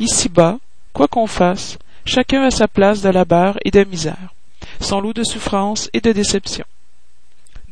[0.00, 0.58] Ici-bas,
[0.94, 4.34] quoi qu'on fasse, chacun a sa place de labeur et de misère,
[4.80, 6.64] son lot de souffrance et de déception.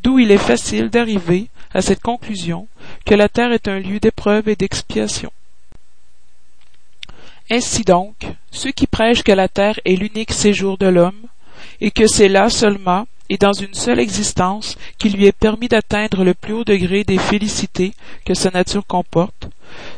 [0.03, 2.67] D'où il est facile d'arriver à cette conclusion
[3.05, 5.31] que la terre est un lieu d'épreuve et d'expiation.
[7.51, 8.15] Ainsi donc,
[8.51, 11.27] ceux qui prêchent que la terre est l'unique séjour de l'homme,
[11.81, 16.25] et que c'est là seulement, et dans une seule existence, qu'il lui est permis d'atteindre
[16.25, 17.93] le plus haut degré des félicités
[18.25, 19.49] que sa nature comporte,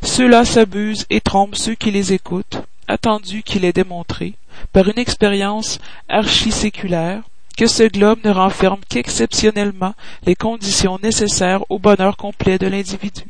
[0.03, 4.35] ceux-là s'abusent et trompent ceux qui les écoutent, attendu qu'il est démontré,
[4.73, 5.79] par une expérience
[6.09, 7.23] archi-séculaire,
[7.57, 9.95] que ce globe ne renferme qu'exceptionnellement
[10.27, 13.25] les conditions nécessaires au bonheur complet de l'individu.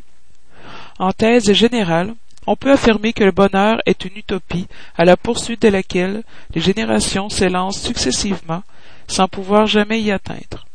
[0.99, 2.15] En thèse générale,
[2.47, 6.23] on peut affirmer que le bonheur est une utopie à la poursuite de laquelle
[6.55, 8.63] les générations s'élancent successivement
[9.07, 10.67] sans pouvoir jamais y atteindre.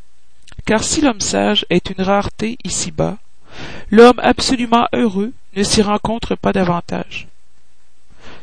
[0.66, 3.18] Car si l'homme sage est une rareté ici-bas,
[3.90, 7.28] l'homme absolument heureux ne s'y rencontre pas davantage.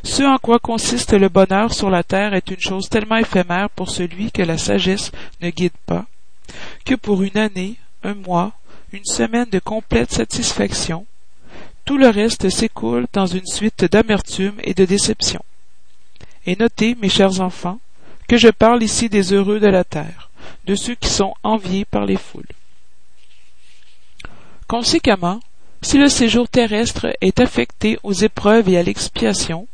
[0.05, 3.89] Ce en quoi consiste le bonheur sur la terre est une chose tellement éphémère pour
[3.89, 6.05] celui que la sagesse ne guide pas,
[6.85, 8.53] que pour une année, un mois,
[8.93, 11.07] une semaine de complète satisfaction,
[11.85, 15.43] tout le reste s'écoule dans une suite d'amertume et de déception.
[16.45, 17.79] Et notez, mes chers enfants,
[18.27, 20.29] que je parle ici des heureux de la terre,
[20.65, 22.45] de ceux qui sont enviés par les foules.
[24.67, 25.39] Conséquemment,
[25.81, 29.67] si le séjour terrestre est affecté aux épreuves et à l'expiation,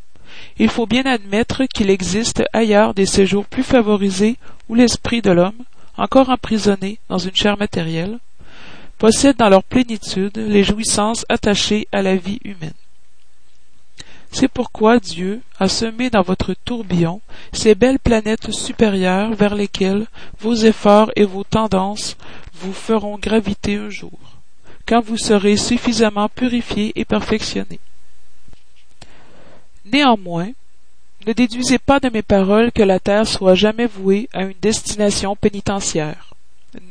[0.57, 4.37] il faut bien admettre qu'il existe ailleurs des séjours plus favorisés
[4.69, 5.63] où l'esprit de l'homme,
[5.97, 8.19] encore emprisonné dans une chair matérielle,
[8.97, 12.73] possèdent dans leur plénitude les jouissances attachées à la vie humaine.
[14.31, 17.19] C'est pourquoi Dieu a semé dans votre tourbillon
[17.51, 20.05] ces belles planètes supérieures vers lesquelles
[20.39, 22.15] vos efforts et vos tendances
[22.53, 24.19] vous feront graviter un jour,
[24.85, 27.79] quand vous serez suffisamment purifié et perfectionné.
[29.91, 30.51] Néanmoins,
[31.27, 35.35] ne déduisez pas de mes paroles que la terre soit jamais vouée à une destination
[35.35, 36.33] pénitentiaire.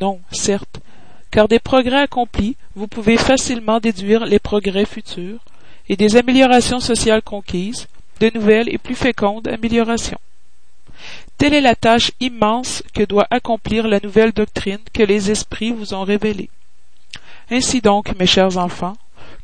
[0.01, 0.81] Non, certes,
[1.31, 5.41] car des progrès accomplis, vous pouvez facilement déduire les progrès futurs,
[5.89, 7.89] et des améliorations sociales conquises,
[8.21, 10.21] de nouvelles et plus fécondes améliorations.
[11.39, 15.95] Telle est la tâche immense que doit accomplir la nouvelle doctrine que les esprits vous
[15.95, 16.51] ont révélée.
[17.51, 18.97] Ainsi donc, mes chers enfants,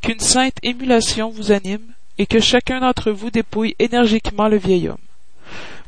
[0.02, 4.98] qu'une sainte émulation vous anime, et que chacun d'entre vous dépouille énergiquement le vieil homme.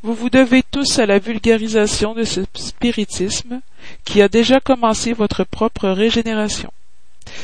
[0.03, 3.61] Vous vous devez tous à la vulgarisation de ce spiritisme
[4.05, 6.73] qui a déjà commencé votre propre régénération.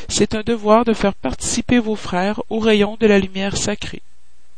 [0.07, 4.01] C'est un devoir de faire participer vos frères au rayon de la lumière sacrée.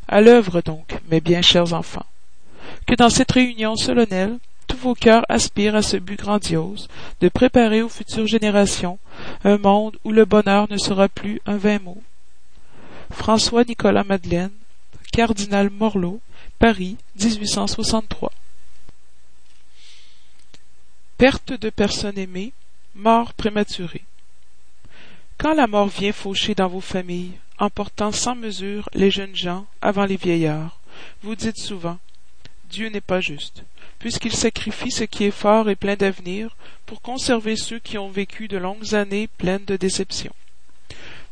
[0.08, 2.06] À l'œuvre donc, mes bien chers enfants.
[2.86, 6.88] Que dans cette réunion solennelle, tous vos cœurs aspirent à ce but grandiose
[7.22, 9.00] de préparer aux futures générations
[9.44, 12.02] un monde où le bonheur ne sera plus un vain mot.
[13.12, 14.52] François Nicolas Madeleine,
[15.12, 16.22] cardinal Morlot,
[16.60, 18.32] Paris, 1863.
[21.18, 22.54] Perte de personnes aimées,
[22.96, 24.04] mort prématurée.
[25.38, 30.06] Quand la mort vient faucher dans vos familles, emportant sans mesure les jeunes gens avant
[30.06, 30.80] les vieillards.
[31.24, 31.98] Vous dites souvent
[32.70, 33.64] Dieu n'est pas juste,
[34.00, 36.56] puisqu'il sacrifie ce qui est fort et plein d'avenir
[36.86, 40.36] pour conserver ceux qui ont vécu de longues années pleines de déceptions,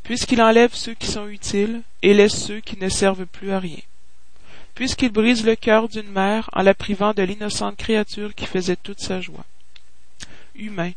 [0.05, 3.81] puisqu'il enlève ceux qui sont utiles et laisse ceux qui ne servent plus à rien,
[4.73, 9.01] puisqu'il brise le cœur d'une mère en la privant de l'innocente créature qui faisait toute
[9.01, 9.45] sa joie.
[10.55, 10.91] Humain,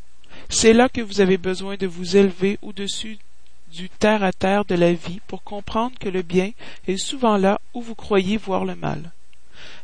[0.49, 3.19] c'est là que vous avez besoin de vous élever au-dessus
[3.73, 6.53] du terre à terre de la vie pour comprendre que le bien
[6.87, 9.11] est souvent là où vous croyez voir le mal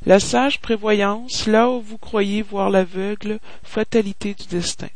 [0.07, 4.89] la sage prévoyance là où vous croyez voir l'aveugle fatalité du destin.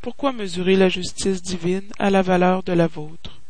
[0.00, 3.40] Pourquoi mesurer la justice divine à la valeur de la vôtre?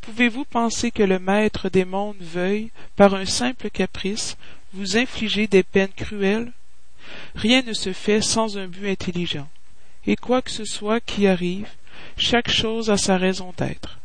[0.00, 4.36] Pouvez-vous penser que le Maître des mondes veuille, par un simple caprice,
[4.72, 6.52] vous infliger des peines cruelles?
[7.34, 9.48] Rien ne se fait sans un but intelligent,
[10.06, 11.68] et quoi que ce soit qui arrive,
[12.16, 13.98] chaque chose a sa raison d'être.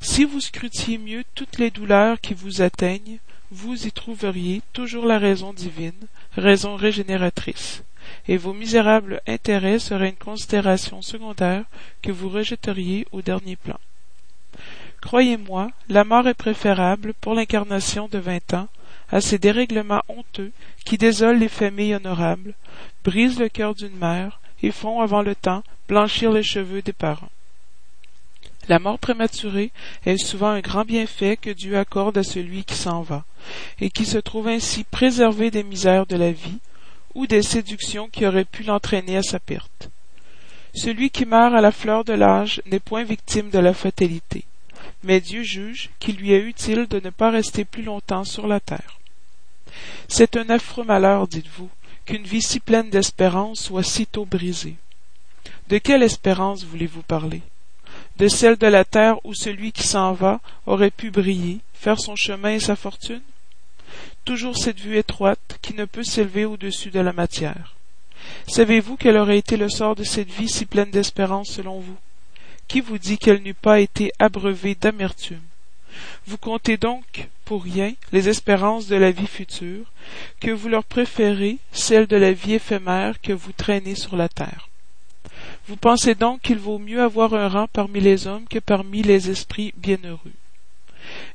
[0.00, 3.18] Si vous scrutiez mieux toutes les douleurs qui vous atteignent,
[3.50, 7.82] vous y trouveriez toujours la raison divine, raison régénératrice,
[8.28, 11.64] et vos misérables intérêts seraient une considération secondaire
[12.02, 13.78] que vous rejetteriez au dernier plan.
[15.00, 18.68] Croyez-moi, la mort est préférable pour l'incarnation de vingt ans
[19.10, 20.50] à ces dérèglements honteux
[20.84, 22.54] qui désolent les familles honorables,
[23.04, 27.30] brisent le cœur d'une mère et font avant le temps blanchir les cheveux des parents.
[28.68, 29.72] La mort prématurée
[30.06, 33.24] est souvent un grand bienfait que Dieu accorde à celui qui s'en va,
[33.80, 36.58] et qui se trouve ainsi préservé des misères de la vie,
[37.14, 39.90] ou des séductions qui auraient pu l'entraîner à sa perte.
[40.74, 44.44] Celui qui meurt à la fleur de l'âge n'est point victime de la fatalité,
[45.02, 48.60] mais Dieu juge qu'il lui est utile de ne pas rester plus longtemps sur la
[48.60, 48.98] terre.
[50.08, 51.70] C'est un affreux malheur, dites-vous,
[52.04, 54.76] qu'une vie si pleine d'espérance soit si tôt brisée.
[55.68, 57.42] De quelle espérance voulez-vous parler?
[58.16, 62.16] de celle de la terre où celui qui s'en va aurait pu briller, faire son
[62.16, 63.22] chemin et sa fortune?
[64.24, 67.74] Toujours cette vue étroite qui ne peut s'élever au-dessus de la matière.
[68.48, 71.96] Savez-vous quel aurait été le sort de cette vie si pleine d'espérance selon vous?
[72.68, 75.42] Qui vous dit qu'elle n'eût pas été abreuvée d'amertume?
[76.26, 79.92] Vous comptez donc pour rien les espérances de la vie future,
[80.40, 84.68] que vous leur préférez celles de la vie éphémère que vous traînez sur la terre.
[85.68, 89.30] Vous pensez donc qu'il vaut mieux avoir un rang parmi les hommes que parmi les
[89.30, 90.32] esprits bienheureux.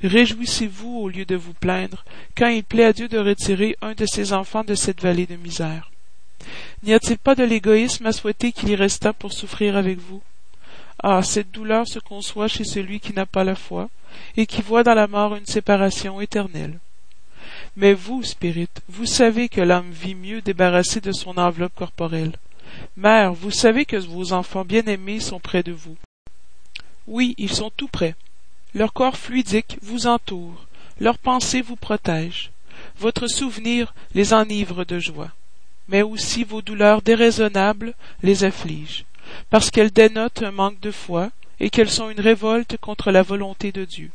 [0.03, 2.05] Réjouissez-vous au lieu de vous plaindre,
[2.35, 5.35] quand il plaît à Dieu de retirer un de ses enfants de cette vallée de
[5.35, 5.91] misère.
[6.83, 10.21] N'y a-t-il pas de l'égoïsme à souhaiter qu'il y restât pour souffrir avec vous?
[11.01, 13.89] Ah, cette douleur se conçoit chez celui qui n'a pas la foi,
[14.37, 16.79] et qui voit dans la mort une séparation éternelle.
[17.75, 22.33] Mais vous, Spirit, vous savez que l'âme vit mieux débarrassée de son enveloppe corporelle.
[22.97, 25.97] Mère, vous savez que vos enfants bien-aimés sont près de vous.
[27.07, 28.15] Oui, ils sont tout près.
[28.75, 30.67] Leur corps fluidique vous entoure,
[30.99, 32.51] leurs pensées vous protègent,
[32.99, 35.31] votre souvenir les enivre de joie.
[35.87, 39.05] Mais aussi vos douleurs déraisonnables les affligent,
[39.49, 43.71] parce qu'elles dénotent un manque de foi et qu'elles sont une révolte contre la volonté
[43.71, 44.11] de Dieu.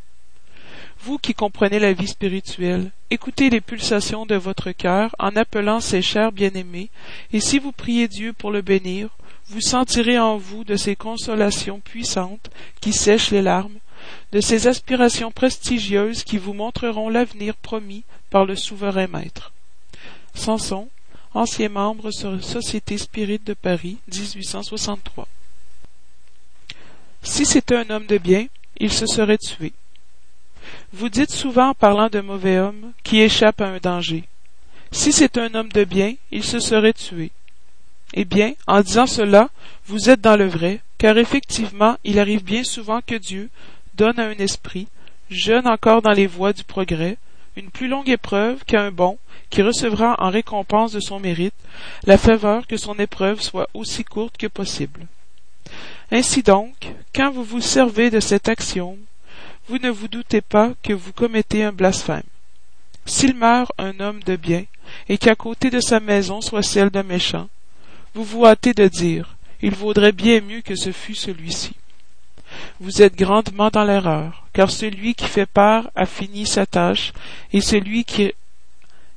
[1.00, 6.00] Vous qui comprenez la vie spirituelle, écoutez les pulsations de votre cœur en appelant ces
[6.00, 6.90] chers bien-aimés,
[7.32, 9.08] et si vous priez Dieu pour le bénir,
[9.48, 12.50] vous sentirez en vous de ces consolations puissantes
[12.80, 13.78] qui sèchent les larmes,
[14.34, 19.52] de ces aspirations prestigieuses qui vous montreront l'avenir promis par le souverain maître.
[20.34, 20.88] Samson,
[21.34, 25.28] ancien membre sur Société Spirit de Paris, 1863.
[27.22, 28.48] Si c'était un homme de bien,
[28.80, 29.72] il se serait tué.
[30.92, 34.24] Vous dites souvent en parlant d'un mauvais homme qui échappe à un danger.
[34.90, 37.30] Si c'est un homme de bien, il se serait tué.
[38.14, 39.48] Eh bien, en disant cela,
[39.86, 43.48] vous êtes dans le vrai, car effectivement, il arrive bien souvent que Dieu
[43.94, 44.88] donne à un esprit,
[45.30, 47.16] jeune encore dans les voies du progrès,
[47.56, 49.18] une plus longue épreuve qu'à un bon,
[49.50, 51.54] qui recevra en récompense de son mérite
[52.04, 55.06] la faveur que son épreuve soit aussi courte que possible.
[56.10, 58.98] Ainsi donc, quand vous vous servez de cet axiome,
[59.68, 62.22] vous ne vous doutez pas que vous commettez un blasphème.
[63.06, 64.64] S'il meurt un homme de bien,
[65.08, 67.48] et qu'à côté de sa maison soit celle d'un méchant,
[68.14, 71.74] vous vous hâtez de dire, il vaudrait bien mieux que ce fût celui-ci.
[72.80, 77.12] Vous êtes grandement dans l'erreur, car celui qui fait part a fini sa tâche,
[77.52, 78.32] et celui qui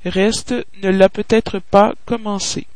[0.04, 2.66] reste ne l'a peut-être pas commencé.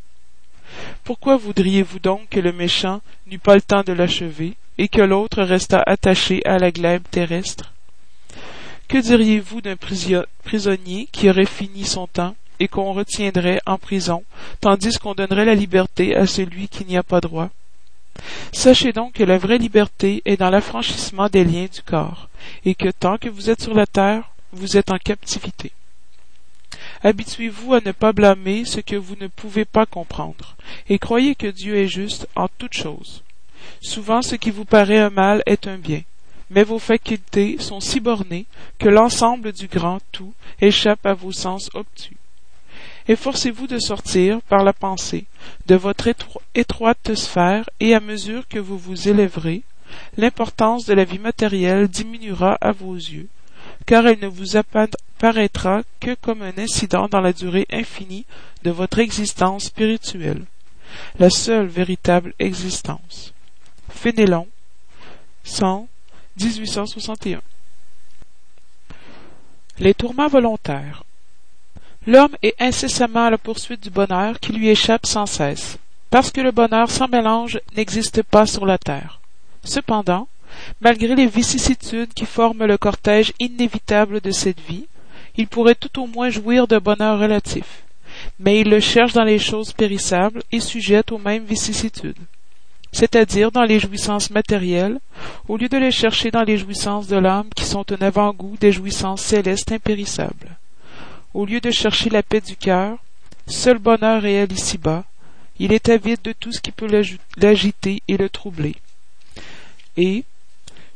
[1.05, 5.43] Pourquoi voudriez-vous donc que le méchant n'eût pas le temps de l'achever, et que l'autre
[5.43, 7.73] restât attaché à la glèbe terrestre?
[8.89, 14.23] Que diriez-vous d'un prisonnier qui aurait fini son temps et qu'on retiendrait en prison,
[14.61, 17.51] tandis qu'on donnerait la liberté à celui qui n'y a pas droit?
[18.53, 22.29] Sachez donc que la vraie liberté est dans l'affranchissement des liens du corps,
[22.65, 25.73] et que tant que vous êtes sur la terre, vous êtes en captivité.
[27.03, 30.57] Habituez-vous à ne pas blâmer ce que vous ne pouvez pas comprendre,
[30.89, 33.23] et croyez que Dieu est juste en toutes choses.
[33.81, 36.03] Souvent ce qui vous paraît un mal est un bien,
[36.51, 38.47] mais vos facultés sont si bornées
[38.79, 42.17] que l'ensemble du grand tout échappe à vos sens obtus.
[43.09, 45.26] Efforcez-vous de sortir, par la pensée,
[45.66, 46.09] de votre
[46.55, 49.62] étroite sphère, et à mesure que vous vous élèverez,
[50.16, 53.28] l'importance de la vie matérielle diminuera à vos yeux,
[53.86, 58.24] car elle ne vous apparaîtra que comme un incident dans la durée infinie
[58.62, 60.44] de votre existence spirituelle,
[61.18, 63.32] la seule véritable existence.
[63.88, 64.46] Fénélon,
[65.44, 65.88] 100,
[66.40, 67.40] 1861.
[69.78, 71.05] Les tourments volontaires.
[72.05, 75.78] L'homme est incessamment à la poursuite du bonheur qui lui échappe sans cesse,
[76.11, 79.20] parce que le bonheur sans mélange n'existe pas sur la terre.
[79.62, 80.26] Cependant,
[80.80, 84.86] malgré les vicissitudes qui forment le cortège inévitable de cette vie,
[85.36, 87.84] il pourrait tout au moins jouir de bonheur relatif,
[88.40, 92.18] mais il le cherche dans les choses périssables et sujettes aux mêmes vicissitudes,
[92.90, 94.98] c'est-à-dire dans les jouissances matérielles,
[95.46, 98.72] au lieu de les chercher dans les jouissances de l'âme qui sont un avant-goût des
[98.72, 100.57] jouissances célestes impérissables.
[101.35, 102.99] Au lieu de chercher la paix du cœur,
[103.47, 105.05] seul bonheur réel ici-bas,
[105.59, 106.89] il est avide de tout ce qui peut
[107.37, 108.76] l'agiter et le troubler.
[109.97, 110.24] Et,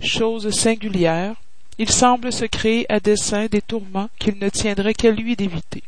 [0.03, 1.37] chose singulière,
[1.79, 5.83] il semble se créer à dessein des tourments qu'il ne tiendrait qu'à lui d'éviter.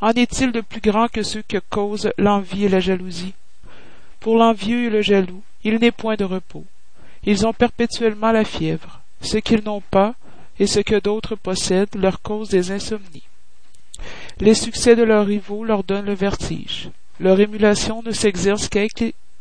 [0.00, 3.34] En est-il de plus grand que ceux que causent l'envie et la jalousie?
[4.20, 6.64] Pour l'envieux et le jaloux, il n'est point de repos.
[7.24, 9.00] Ils ont perpétuellement la fièvre.
[9.20, 10.14] Ce qu'ils n'ont pas
[10.58, 13.27] et ce que d'autres possèdent leur cause des insomnies.
[14.40, 16.90] Les succès de leurs rivaux leur donnent le vertige.
[17.18, 18.84] Leur émulation ne s'exerce qu'à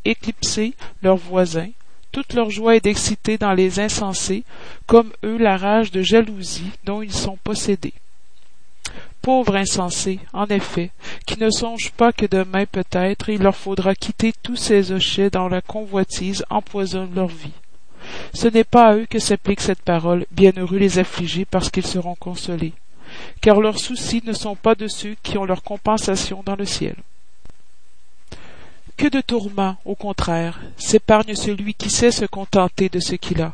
[0.06, 1.70] éclipser leurs voisins.
[2.12, 4.44] Toute leur joie est d'exciter dans les insensés,
[4.88, 7.94] comme eux, la rage de jalousie dont ils sont possédés.
[9.22, 10.90] Pauvres insensés, en effet,
[11.28, 15.50] qui ne songent pas que demain peut-être il leur faudra quitter tous ces hochets dont
[15.50, 17.52] la convoitise empoisonne leur vie.
[18.34, 22.16] Ce n'est pas à eux que s'applique cette parole, bienheureux les affligés parce qu'ils seront
[22.16, 22.74] consolés
[23.42, 26.96] car leurs soucis ne sont pas de ceux qui ont leur compensation dans le ciel.
[28.98, 33.54] Que de tourments, au contraire, s'épargne celui qui sait se contenter de ce qu'il a,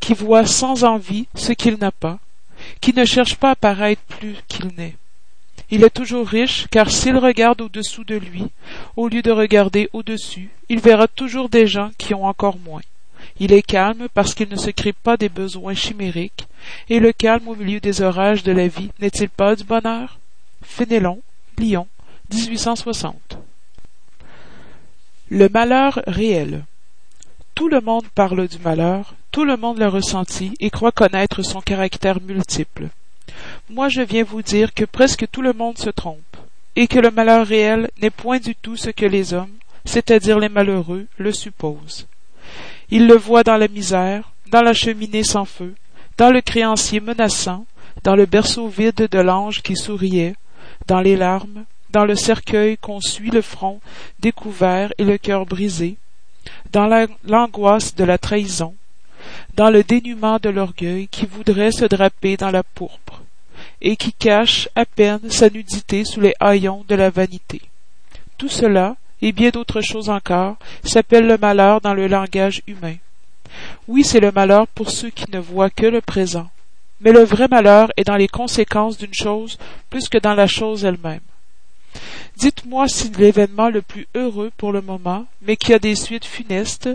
[0.00, 2.18] qui voit sans envie ce qu'il n'a pas,
[2.80, 4.96] qui ne cherche pas à paraître plus qu'il n'est.
[5.70, 8.46] Il est toujours riche, car s'il regarde au-dessous de lui,
[8.96, 12.80] au lieu de regarder au-dessus, il verra toujours des gens qui ont encore moins.
[13.40, 16.48] Il est calme parce qu'il ne se crée pas des besoins chimériques,
[16.88, 20.18] et le calme au milieu des orages de la vie n'est-il pas du bonheur?
[20.62, 21.20] Fénélon,
[21.56, 21.86] Lyon,
[22.32, 23.38] 1860.
[25.30, 26.64] Le malheur réel.
[27.54, 31.60] Tout le monde parle du malheur, tout le monde l'a ressenti et croit connaître son
[31.60, 32.88] caractère multiple.
[33.70, 36.36] Moi je viens vous dire que presque tout le monde se trompe,
[36.74, 40.48] et que le malheur réel n'est point du tout ce que les hommes, c'est-à-dire les
[40.48, 42.06] malheureux, le supposent.
[42.90, 45.74] Ils le voient dans la misère, dans la cheminée sans feu,
[46.16, 47.66] dans le créancier menaçant,
[48.02, 50.34] dans le berceau vide de l'ange qui souriait,
[50.86, 53.80] dans les larmes, dans le cercueil qu'on suit le front
[54.20, 55.96] découvert et le cœur brisé,
[56.72, 56.88] dans
[57.24, 58.74] l'angoisse de la trahison,
[59.54, 63.22] dans le dénuement de l'orgueil qui voudrait se draper dans la pourpre,
[63.80, 67.60] et qui cache à peine sa nudité sous les haillons de la vanité.
[68.38, 72.96] Tout cela, et bien d'autres choses encore, s'appelle le malheur dans le langage humain.
[73.86, 76.48] Oui, c'est le malheur pour ceux qui ne voient que le présent.
[77.00, 79.58] Mais le vrai malheur est dans les conséquences d'une chose
[79.90, 81.20] plus que dans la chose elle-même.
[82.36, 86.88] Dites-moi si l'événement le plus heureux pour le moment, mais qui a des suites funestes,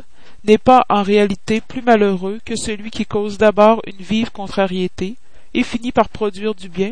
[0.43, 5.15] n'est pas en réalité plus malheureux que celui qui cause d'abord une vive contrariété
[5.53, 6.91] et finit par produire du bien?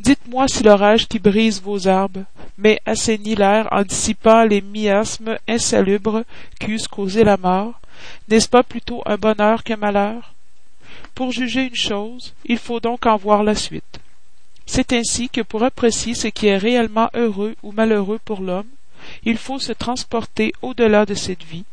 [0.00, 2.24] Dites-moi si l'orage qui brise vos arbres,
[2.56, 6.24] mais assainit l'air en dissipant les miasmes insalubres
[6.58, 7.78] qui eussent causé la mort,
[8.26, 10.32] n'est-ce pas plutôt un bonheur qu'un malheur?
[11.14, 14.00] Pour juger une chose, il faut donc en voir la suite.
[14.64, 18.68] C'est ainsi que pour apprécier ce qui est réellement heureux ou malheureux pour l'homme,
[19.24, 21.66] il faut se transporter au-delà de cette vie,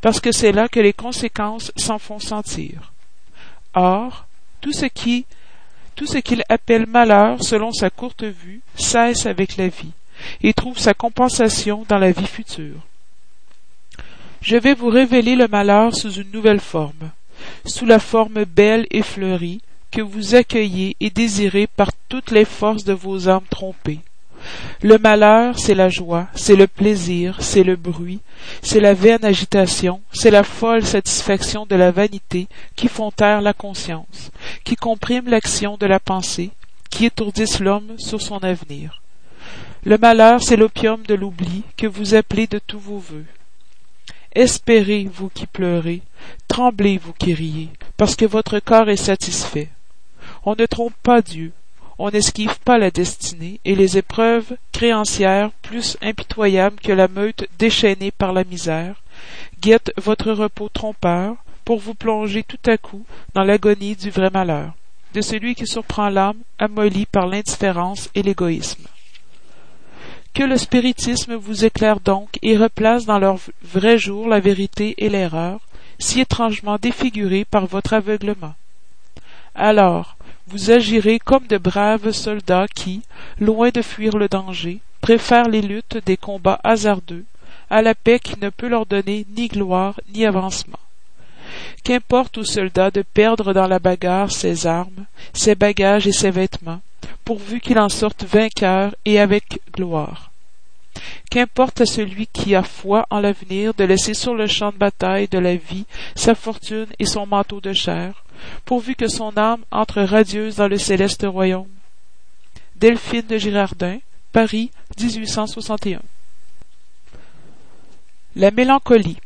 [0.00, 2.92] parce que c'est là que les conséquences s'en font sentir.
[3.74, 4.24] Or,
[4.62, 5.26] tout ce qui
[5.94, 9.92] tout ce qu'il appelle malheur selon sa courte vue cesse avec la vie,
[10.42, 12.80] et trouve sa compensation dans la vie future.
[14.40, 17.10] Je vais vous révéler le malheur sous une nouvelle forme,
[17.64, 22.84] sous la forme belle et fleurie que vous accueillez et désirez par toutes les forces
[22.84, 24.00] de vos âmes trompées,
[24.82, 28.20] Le malheur, c'est la joie, c'est le plaisir, c'est le bruit,
[28.62, 33.52] c'est la vaine agitation, c'est la folle satisfaction de la vanité qui font taire la
[33.52, 34.30] conscience,
[34.64, 36.50] qui compriment l'action de la pensée,
[36.90, 39.00] qui étourdissent l'homme sur son avenir.
[39.84, 43.26] Le malheur, c'est l'opium de l'oubli que vous appelez de tous vos vœux.
[44.34, 46.02] Espérez, vous qui pleurez,
[46.48, 49.68] tremblez, vous qui riez, parce que votre corps est satisfait.
[50.44, 51.52] On ne trompe pas Dieu,
[51.98, 58.10] on n'esquive pas la destinée et les épreuves créancières plus impitoyables que la meute déchaînée
[58.10, 59.02] par la misère,
[59.60, 64.72] guettent votre repos trompeur pour vous plonger tout à coup dans l'agonie du vrai malheur,
[65.14, 68.86] de celui qui surprend l'âme amollie par l'indifférence et l'égoïsme.
[70.34, 75.08] Que le spiritisme vous éclaire donc et replace dans leur vrai jour la vérité et
[75.08, 75.60] l'erreur,
[76.00, 78.54] si étrangement défigurées par votre aveuglement.
[79.54, 80.13] Alors,
[80.46, 83.02] vous agirez comme de braves soldats qui,
[83.40, 87.24] loin de fuir le danger, préfèrent les luttes des combats hasardeux
[87.70, 90.78] à la paix qui ne peut leur donner ni gloire ni avancement.
[91.82, 96.80] Qu'importe aux soldats de perdre dans la bagarre ses armes, ses bagages et ses vêtements,
[97.24, 100.30] pourvu qu'il en sorte vainqueur et avec gloire.
[101.30, 105.28] Qu'importe à celui qui a foi en l'avenir de laisser sur le champ de bataille
[105.28, 108.24] de la vie sa fortune et son manteau de chair,
[108.64, 111.68] pourvu que son âme entre radieuse dans le céleste royaume.
[112.76, 113.98] Delphine de Girardin,
[114.32, 116.00] Paris, 1861.
[118.36, 119.18] La mélancolie.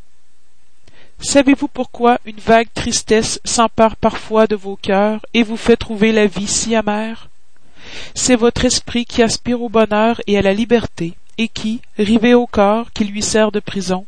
[1.19, 6.27] Savez-vous pourquoi une vague tristesse s'empare parfois de vos cœurs et vous fait trouver la
[6.27, 7.29] vie si amère?
[8.15, 12.45] C'est votre esprit qui aspire au bonheur et à la liberté, et qui, rivé au
[12.45, 14.05] corps qui lui sert de prison,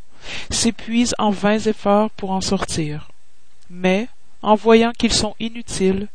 [0.50, 3.08] s'épuise en vains efforts pour en sortir.
[3.70, 4.06] Mais,
[4.42, 6.08] en voyant qu'ils sont inutiles,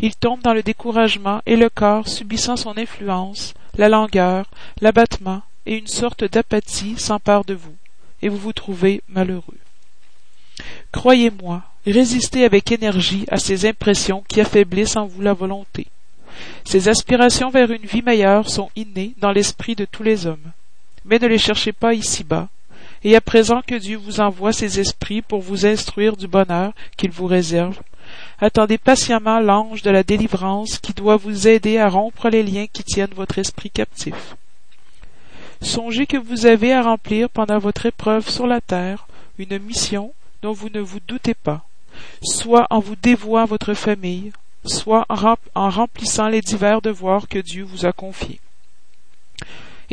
[0.00, 4.50] il tombe dans le découragement et le corps subissant son influence, la langueur,
[4.80, 7.76] l'abattement et une sorte d'apathie s'empare de vous,
[8.20, 9.58] et vous vous trouvez malheureux.
[10.90, 15.86] Croyez-moi, résistez avec énergie à ces impressions qui affaiblissent en vous la volonté.
[16.64, 20.52] Ces aspirations vers une vie meilleure sont innées dans l'esprit de tous les hommes.
[21.04, 22.48] Mais ne les cherchez pas ici-bas,
[23.02, 27.10] et à présent que Dieu vous envoie ses esprits pour vous instruire du bonheur qu'il
[27.10, 27.80] vous réserve,
[28.40, 32.84] attendez patiemment l'ange de la délivrance qui doit vous aider à rompre les liens qui
[32.84, 34.36] tiennent votre esprit captif.
[35.60, 39.06] Songez que vous avez à remplir pendant votre épreuve sur la terre
[39.38, 41.64] une mission dont vous ne vous doutez pas,
[42.22, 44.32] soit en vous dévouant à votre famille,
[44.64, 48.40] soit en remplissant les divers devoirs que Dieu vous a confiés.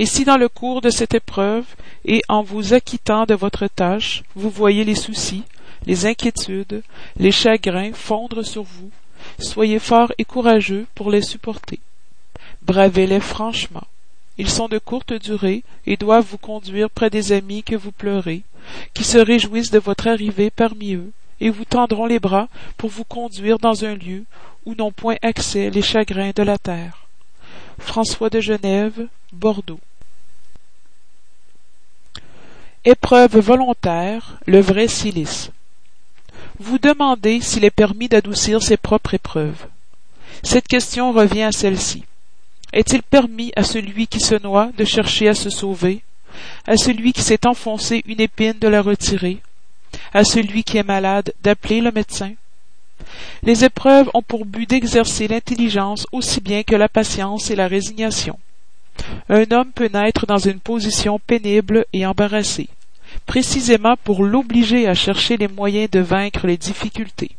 [0.01, 1.63] Et si dans le cours de cette épreuve,
[2.05, 5.43] et en vous acquittant de votre tâche, vous voyez les soucis,
[5.85, 6.81] les inquiétudes,
[7.17, 8.89] les chagrins fondre sur vous,
[9.37, 11.79] soyez forts et courageux pour les supporter.
[12.63, 13.83] Bravez-les franchement.
[14.39, 18.41] Ils sont de courte durée et doivent vous conduire près des amis que vous pleurez,
[18.95, 23.05] qui se réjouissent de votre arrivée parmi eux, et vous tendront les bras pour vous
[23.05, 24.23] conduire dans un lieu
[24.65, 27.05] où n'ont point accès les chagrins de la terre.
[27.77, 29.79] François de Genève, Bordeaux.
[32.83, 35.51] Épreuve volontaire, le vrai silice.
[36.57, 39.67] Vous demandez s'il est permis d'adoucir ses propres épreuves.
[40.41, 42.05] Cette question revient à celle-ci.
[42.73, 46.01] Est-il permis à celui qui se noie de chercher à se sauver,
[46.65, 49.37] à celui qui s'est enfoncé une épine de la retirer,
[50.11, 52.33] à celui qui est malade d'appeler le médecin?
[53.43, 58.39] Les épreuves ont pour but d'exercer l'intelligence aussi bien que la patience et la résignation.
[59.29, 62.69] Un homme peut naître dans une position pénible et embarrassée,
[63.25, 67.31] précisément pour l'obliger à chercher les moyens de vaincre les difficultés.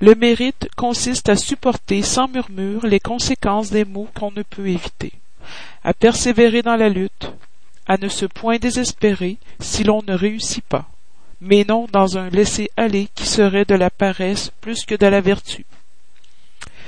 [0.00, 5.12] Le mérite consiste à supporter sans murmure les conséquences des maux qu'on ne peut éviter,
[5.84, 7.32] à persévérer dans la lutte,
[7.86, 10.88] à ne se point désespérer si l'on ne réussit pas
[11.40, 15.66] mais non dans un laisser-aller qui serait de la paresse plus que de la vertu.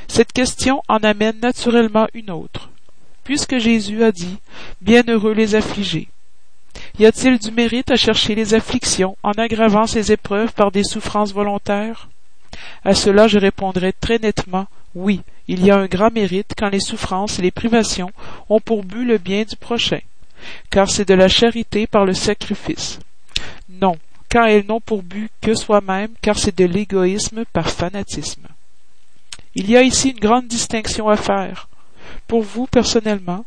[0.09, 2.71] Cette question en amène naturellement une autre.
[3.31, 4.39] Puisque Jésus a dit
[4.81, 6.09] Bienheureux les affligés.
[6.99, 11.33] Y a-t-il du mérite à chercher les afflictions en aggravant ces épreuves par des souffrances
[11.33, 12.09] volontaires?
[12.85, 14.67] À cela je répondrai très nettement
[14.97, 18.11] oui, il y a un grand mérite quand les souffrances et les privations
[18.49, 20.01] ont pour but le bien du prochain,
[20.71, 22.99] car c'est de la charité par le sacrifice.
[23.69, 23.97] Non,
[24.29, 28.49] quand elles n'ont pour but que soi-même, car c'est de l'égoïsme par fanatisme.
[29.55, 31.69] Il y a ici une grande distinction à faire.
[32.31, 33.45] Pour vous personnellement,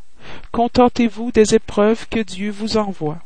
[0.51, 3.19] contentez-vous des épreuves que Dieu vous envoie,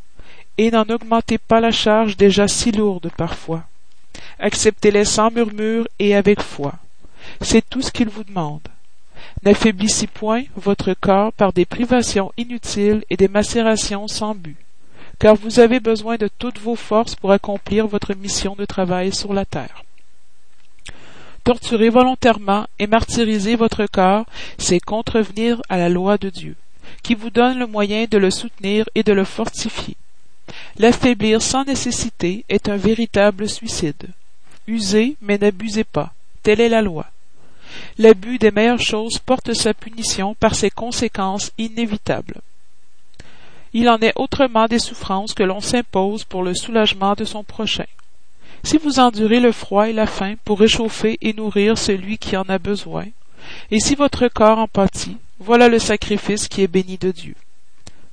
[0.60, 3.64] et n'en augmentez pas la charge déjà si lourde parfois.
[4.38, 6.76] Acceptez-les sans murmure et avec foi.
[7.41, 8.68] C'est tout ce qu'il vous demande.
[9.41, 14.58] N'affaiblissez point votre corps par des privations inutiles et des macérations sans but,
[15.18, 19.34] car vous avez besoin de toutes vos forces pour accomplir votre mission de travail sur
[19.34, 19.84] la terre.
[21.47, 24.25] Torturer volontairement et martyriser votre corps,
[24.57, 26.57] c'est contrevenir à la loi de Dieu,
[27.03, 29.95] qui vous donne le moyen de le soutenir et de le fortifier.
[30.77, 34.09] L'affaiblir sans nécessité est un véritable suicide.
[34.67, 36.11] Usez, mais n'abusez pas.
[36.43, 37.05] Telle est la loi.
[37.97, 42.41] L'abus des meilleures choses porte sa punition par ses conséquences inévitables.
[43.71, 47.85] Il en est autrement des souffrances que l'on s'impose pour le soulagement de son prochain.
[48.64, 52.43] Si vous endurez le froid et la faim pour réchauffer et nourrir celui qui en
[52.43, 53.05] a besoin,
[53.72, 57.36] et si votre corps en pâtit, voilà le sacrifice qui est béni de Dieu.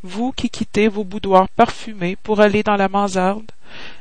[0.02, 3.50] Vous qui quittez vos boudoirs parfumés pour aller dans la mansarde,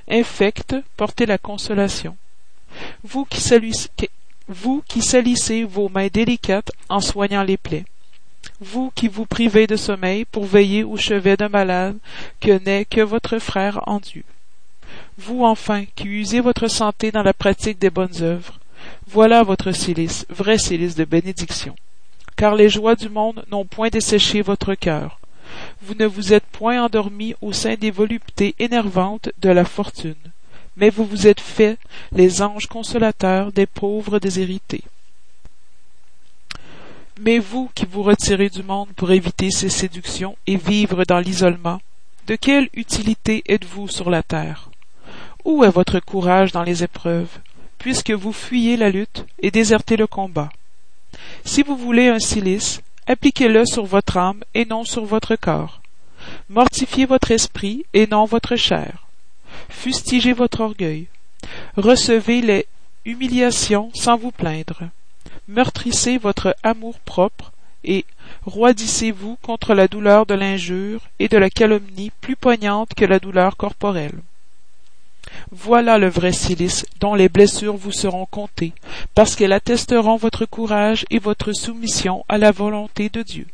[0.10, 2.18] infecte, portez la consolation.
[3.04, 3.42] Vous qui,
[4.48, 7.86] vous qui salissez vos mains délicates en soignant les plaies.
[8.60, 11.98] Vous qui vous privez de sommeil pour veiller au chevet d'un malade
[12.42, 14.24] que n'est que votre frère en Dieu.
[15.18, 18.60] Vous enfin qui usez votre santé dans la pratique des bonnes œuvres.
[19.08, 21.76] Voilà votre silice, vrai silice de bénédiction.
[22.36, 25.20] Car les joies du monde n'ont point desséché votre cœur.
[25.82, 30.16] Vous ne vous êtes point endormi au sein des voluptés énervantes de la fortune
[30.76, 31.78] mais vous vous êtes fait
[32.12, 34.84] les anges consolateurs des pauvres déshérités.
[37.20, 41.80] Mais vous qui vous retirez du monde pour éviter ces séductions et vivre dans l'isolement,
[42.28, 44.70] de quelle utilité êtes-vous sur la terre?
[45.46, 47.40] Où est votre courage dans les épreuves,
[47.78, 50.52] puisque vous fuyez la lutte et désertez le combat?
[51.46, 55.82] Si vous voulez un cilice, appliquez-le sur votre âme et non sur votre corps.
[56.50, 59.04] Mortifiez votre esprit et non votre chair
[59.70, 61.08] fustigez votre orgueil.
[61.76, 62.68] Recevez les
[63.06, 64.84] humiliations sans vous plaindre.
[65.48, 67.52] Meurtrissez votre amour-propre
[67.84, 68.06] et
[68.46, 73.58] roidissez-vous contre la douleur de l'injure et de la calomnie plus poignante que la douleur
[73.58, 74.20] corporelle.
[75.52, 78.74] Voilà le vrai silice dont les blessures vous seront comptées,
[79.16, 83.48] parce qu'elles attesteront votre courage et votre soumission à la volonté de Dieu.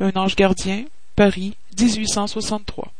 [0.00, 0.84] Un ange gardien,
[1.16, 2.92] Paris, 1863.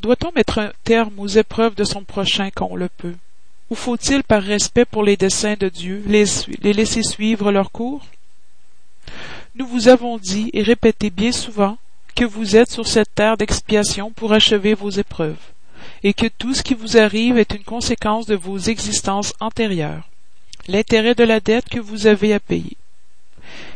[0.00, 3.14] Doit-on mettre un terme aux épreuves de son prochain quand on le peut?
[3.70, 8.04] Ou faut-il, par respect pour les desseins de Dieu, les laisser suivre leur cours?
[9.54, 11.76] Nous vous avons dit et répété bien souvent
[12.14, 15.52] que vous êtes sur cette terre d'expiation pour achever vos épreuves,
[16.02, 20.08] et que tout ce qui vous arrive est une conséquence de vos existences antérieures,
[20.68, 22.76] l'intérêt de la dette que vous avez à payer.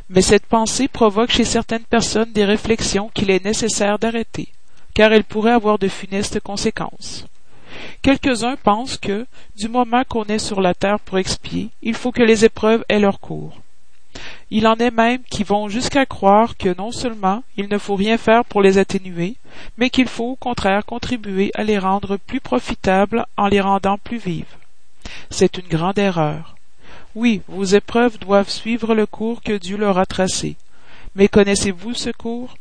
[0.09, 4.49] Mais cette pensée provoque chez certaines personnes des réflexions qu'il est nécessaire d'arrêter,
[4.95, 7.26] car elle pourrait avoir de funestes conséquences.
[8.03, 9.26] Quelques-uns pensent que,
[9.57, 13.01] du moment qu'on est sur la terre pour expier, il faut que les épreuves aient
[13.01, 13.61] leur cours.
[14.51, 18.17] Il en est même qui vont jusqu'à croire que non seulement il ne faut rien
[18.17, 19.37] faire pour les atténuer,
[19.77, 24.19] mais qu'il faut au contraire contribuer à les rendre plus profitables en les rendant plus
[24.19, 24.57] vives.
[25.31, 26.57] C'est une grande erreur.
[27.14, 30.57] Oui, vos épreuves doivent suivre le cours que Dieu leur a tracé.
[31.14, 32.57] Mais connaissez-vous ce cours?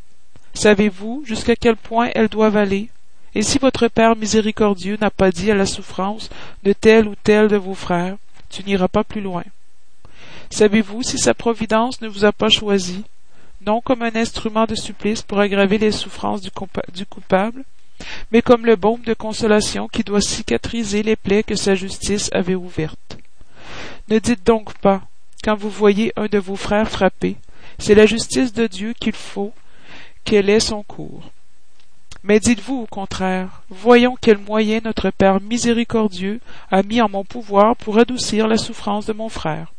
[0.53, 2.89] Savez-vous jusqu'à quel point elles doivent aller?
[3.35, 6.29] Et si votre Père miséricordieux n'a pas dit à la souffrance
[6.63, 8.15] de tel ou tel de vos frères,
[8.49, 9.43] tu n'iras pas plus loin.
[10.49, 13.03] Savez-vous si sa providence ne vous a pas choisi,
[13.65, 17.63] non comme un instrument de supplice pour aggraver les souffrances du, coupable,
[18.31, 22.55] mais comme le baume de consolation qui doit cicatriser les plaies que sa justice avait
[22.55, 23.17] ouvertes?
[24.09, 25.01] Ne dites donc pas,
[25.43, 27.37] quand vous voyez un de vos frères frappé,
[27.79, 29.53] c'est la justice de Dieu qu'il faut
[30.23, 31.31] quel est son cours.
[32.23, 36.39] Mais dites-vous au contraire, voyons quel moyen notre Père miséricordieux
[36.71, 39.74] a mis en mon pouvoir pour adoucir la souffrance de mon frère.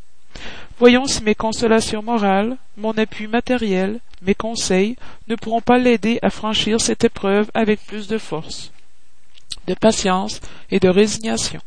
[0.79, 4.97] Voyons si mes consolations morales, mon appui matériel, mes conseils
[5.29, 8.73] ne pourront pas l'aider à franchir cette épreuve avec plus de force,
[9.67, 11.61] de patience et de résignation.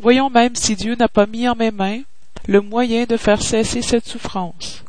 [0.00, 2.02] Voyons même si Dieu n'a pas mis en mes mains
[2.46, 4.84] le moyen de faire cesser cette souffrance,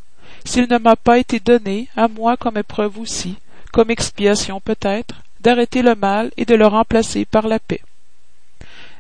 [0.46, 3.36] s'il ne m'a pas été donné, à moi comme épreuve aussi,
[3.72, 7.82] comme expiation peut-être, d'arrêter le mal et de le remplacer par la paix.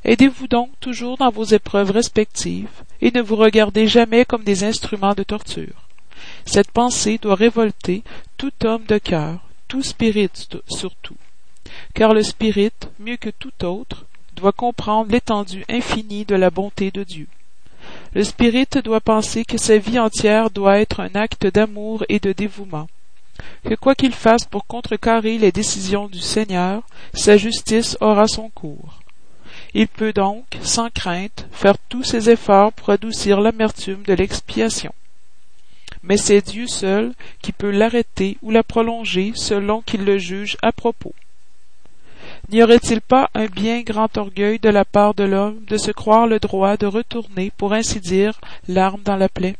[0.04, 5.14] Aidez-vous donc toujours dans vos épreuves respectives, et ne vous regardez jamais comme des instruments
[5.14, 5.88] de torture.
[6.46, 8.04] Cette pensée doit révolter
[8.38, 10.30] tout homme de cœur, tout spirit
[10.68, 11.18] surtout,
[11.94, 17.04] car le spirit, mieux que tout autre, doit comprendre l'étendue infinie de la bonté de
[17.04, 17.28] Dieu.
[18.14, 22.32] Le spirit doit penser que sa vie entière doit être un acte d'amour et de
[22.32, 22.88] dévouement,
[23.64, 26.84] que quoi qu'il fasse pour contrecarrer les décisions du Seigneur,
[27.14, 28.99] sa justice aura son cours.
[29.74, 34.94] Il peut donc, sans crainte, faire tous ses efforts pour adoucir l'amertume de l'expiation.
[36.02, 40.72] Mais c'est Dieu seul qui peut l'arrêter ou la prolonger selon qu'il le juge à
[40.72, 41.14] propos.
[42.52, 46.26] N'y aurait-il pas un bien grand orgueil de la part de l'homme de se croire
[46.26, 49.56] le droit de retourner, pour ainsi dire, l'arme dans la plaie,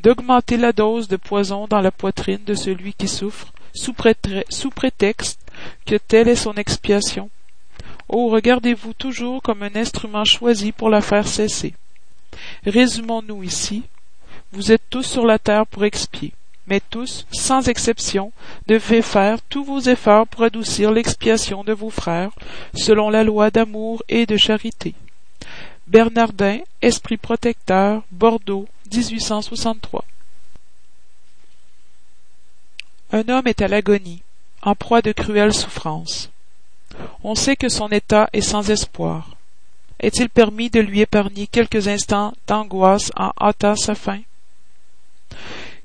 [0.00, 5.40] d'augmenter la dose de poison dans la poitrine de celui qui souffre, sous, prétexte
[5.86, 7.30] que telle est son expiation?
[8.12, 11.74] Oh, regardez-vous toujours comme un instrument choisi pour la faire cesser.
[12.64, 13.82] Résumons-nous ici.
[14.52, 16.32] Vous êtes tous sur la terre pour expier
[16.66, 18.32] mais tous, sans exception,
[18.66, 22.30] devez faire tous vos efforts pour adoucir l'expiation de vos frères,
[22.74, 24.94] selon la loi d'amour et de charité.
[25.86, 30.04] Bernardin, Esprit protecteur, Bordeaux, 1863.
[33.12, 34.22] Un homme est à l'agonie,
[34.62, 36.31] en proie de cruelles souffrances.
[37.22, 39.36] On sait que son état est sans espoir.
[40.00, 44.20] Est-il permis de lui épargner quelques instants d'angoisse en hâtant sa fin?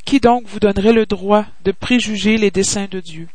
[0.06, 3.28] Qui donc vous donnerait le droit de préjuger les desseins de Dieu?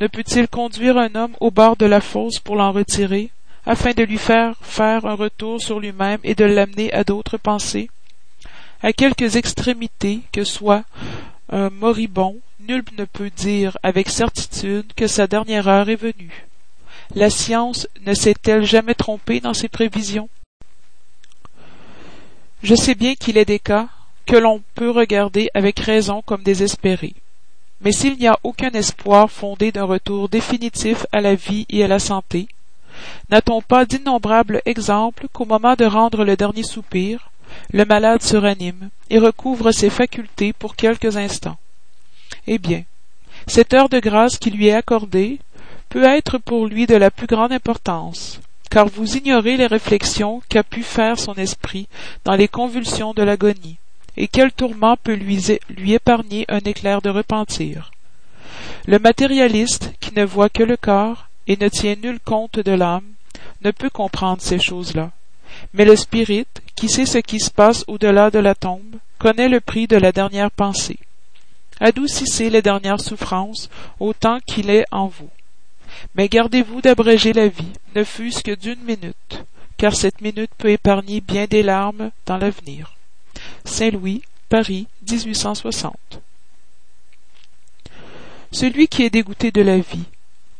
[0.00, 3.30] Ne peut-il conduire un homme au bord de la fosse pour l'en retirer,
[3.64, 7.90] afin de lui faire faire un retour sur lui-même et de l'amener à d'autres pensées?
[8.82, 10.84] À quelques extrémités que soit
[11.50, 16.45] un moribond, nul ne peut dire avec certitude que sa dernière heure est venue.
[17.14, 20.28] La science ne s'est-elle jamais trompée dans ses prévisions?
[22.62, 23.88] Je sais bien qu'il est des cas
[24.26, 27.14] que l'on peut regarder avec raison comme désespérés.
[27.80, 31.88] Mais s'il n'y a aucun espoir fondé d'un retour définitif à la vie et à
[31.88, 32.48] la santé,
[33.30, 37.30] n'a-t-on pas d'innombrables exemples qu'au moment de rendre le dernier soupir,
[37.72, 41.58] le malade se ranime et recouvre ses facultés pour quelques instants?
[42.46, 42.82] Eh bien,
[43.46, 45.38] cette heure de grâce qui lui est accordée
[45.96, 48.38] peut être pour lui de la plus grande importance,
[48.68, 51.88] car vous ignorez les réflexions qu'a pu faire son esprit
[52.22, 53.78] dans les convulsions de l'agonie
[54.18, 55.58] et quel tourment peut lui,
[55.94, 57.92] épargner un éclair de repentir.
[58.86, 63.14] Le matérialiste qui ne voit que le corps et ne tient nul compte de l'âme
[63.62, 65.12] ne peut comprendre ces choses-là.
[65.72, 69.60] Mais le spirit qui sait ce qui se passe au-delà de la tombe connaît le
[69.60, 70.98] prix de la dernière pensée.
[71.80, 75.30] Adoucissez les dernières souffrances autant qu'il est en vous
[76.14, 79.44] mais gardez-vous d'abréger la vie ne fût-ce que d'une minute
[79.76, 82.96] car cette minute peut épargner bien des larmes dans l'avenir
[83.64, 85.96] Saint-Louis, Paris, 1860.
[88.52, 90.04] Celui qui est dégoûté de la vie,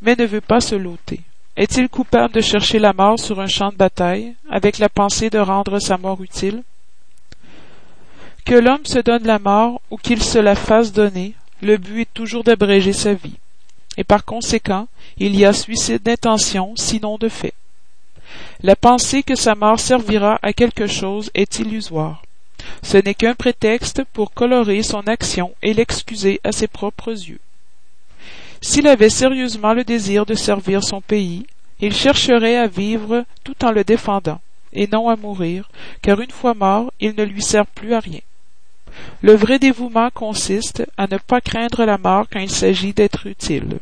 [0.02, 1.20] mais ne veut pas se loter,
[1.56, 5.38] est-il coupable de chercher la mort sur un champ de bataille, avec la pensée de
[5.38, 6.62] rendre sa mort utile?
[8.44, 12.14] Que l'homme se donne la mort ou qu'il se la fasse donner, le but est
[12.14, 13.38] toujours d'abréger sa vie,
[13.96, 14.88] et par conséquent,
[15.18, 17.54] il y a suicide d'intention, sinon de fait.
[18.62, 22.22] La pensée que sa mort servira à quelque chose est illusoire.
[22.82, 27.40] Ce n'est qu'un prétexte pour colorer son action et l'excuser à ses propres yeux.
[28.60, 31.46] S'il avait sérieusement le désir de servir son pays,
[31.80, 34.40] il chercherait à vivre tout en le défendant,
[34.72, 35.70] et non à mourir,
[36.02, 38.20] car une fois mort, il ne lui sert plus à rien.
[39.22, 43.78] Le vrai dévouement consiste à ne pas craindre la mort quand il s'agit d'être utile,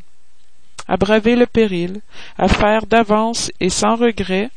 [0.88, 2.00] à braver le péril,
[2.38, 4.50] à faire d'avance et sans regret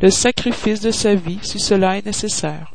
[0.00, 2.72] le sacrifice de sa vie si cela est nécessaire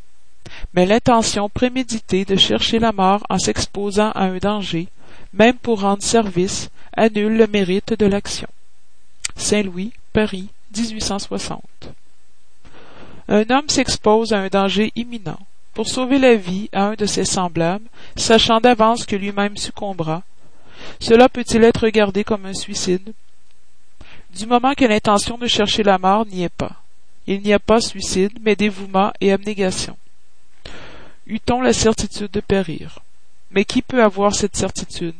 [0.73, 4.88] mais l'intention préméditée de chercher la mort en s'exposant à un danger,
[5.34, 8.47] même pour rendre service, annule le mérite de l'action.
[9.36, 11.61] Saint-Louis, Paris, 1860.
[13.27, 15.39] Un homme s'expose à un danger imminent
[15.74, 20.24] pour sauver la vie à un de ses semblables, sachant d'avance que lui-même succombera.
[20.99, 23.13] Cela peut-il être regardé comme un suicide?
[24.36, 26.78] Du moment que l'intention de chercher la mort n'y est pas.
[27.28, 29.95] Il n'y a pas suicide, mais dévouement et abnégation
[31.32, 32.99] eût-on la certitude de périr?
[33.51, 35.15] Mais qui peut avoir cette certitude?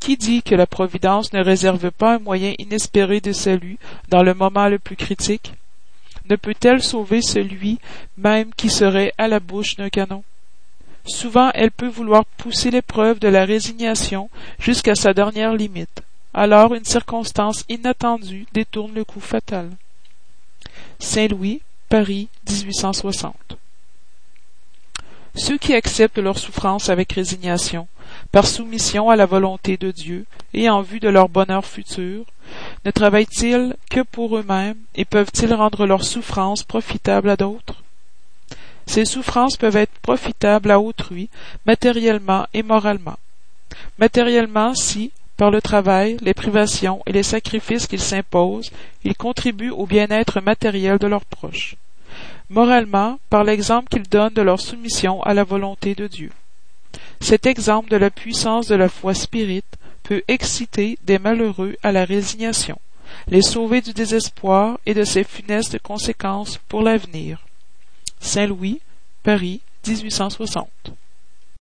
[0.00, 3.78] Qui dit que la Providence ne réserve pas un moyen inespéré de salut
[4.08, 5.52] dans le moment le plus critique?
[6.28, 7.78] Ne peut-elle sauver celui
[8.16, 10.24] même qui serait à la bouche d'un canon?
[11.06, 16.02] Souvent elle peut vouloir pousser l'épreuve de la résignation jusqu'à sa dernière limite.
[16.32, 19.70] Alors une circonstance inattendue détourne le coup fatal.
[20.98, 23.34] Saint Louis, Paris, 1860.
[25.36, 27.86] Ceux qui acceptent leur souffrance avec résignation,
[28.34, 32.24] par soumission à la volonté de Dieu et en vue de leur bonheur futur,
[32.84, 37.84] ne travaillent-ils que pour eux-mêmes et peuvent-ils rendre leur souffrance profitable à d'autres?
[38.86, 41.28] Ces souffrances peuvent être profitables à autrui,
[41.64, 43.20] matériellement et moralement.
[44.00, 48.72] Matériellement si, par le travail, les privations et les sacrifices qu'ils s'imposent,
[49.04, 51.76] ils contribuent au bien-être matériel de leurs proches.
[52.50, 56.32] Moralement, par l'exemple qu'ils donnent de leur soumission à la volonté de Dieu.
[57.20, 62.04] Cet exemple de la puissance de la foi spirite peut exciter des malheureux à la
[62.04, 62.78] résignation,
[63.28, 67.46] les sauver du désespoir et de ses funestes conséquences pour l'avenir.
[68.20, 68.80] Saint Louis,
[69.22, 70.68] Paris, 1860.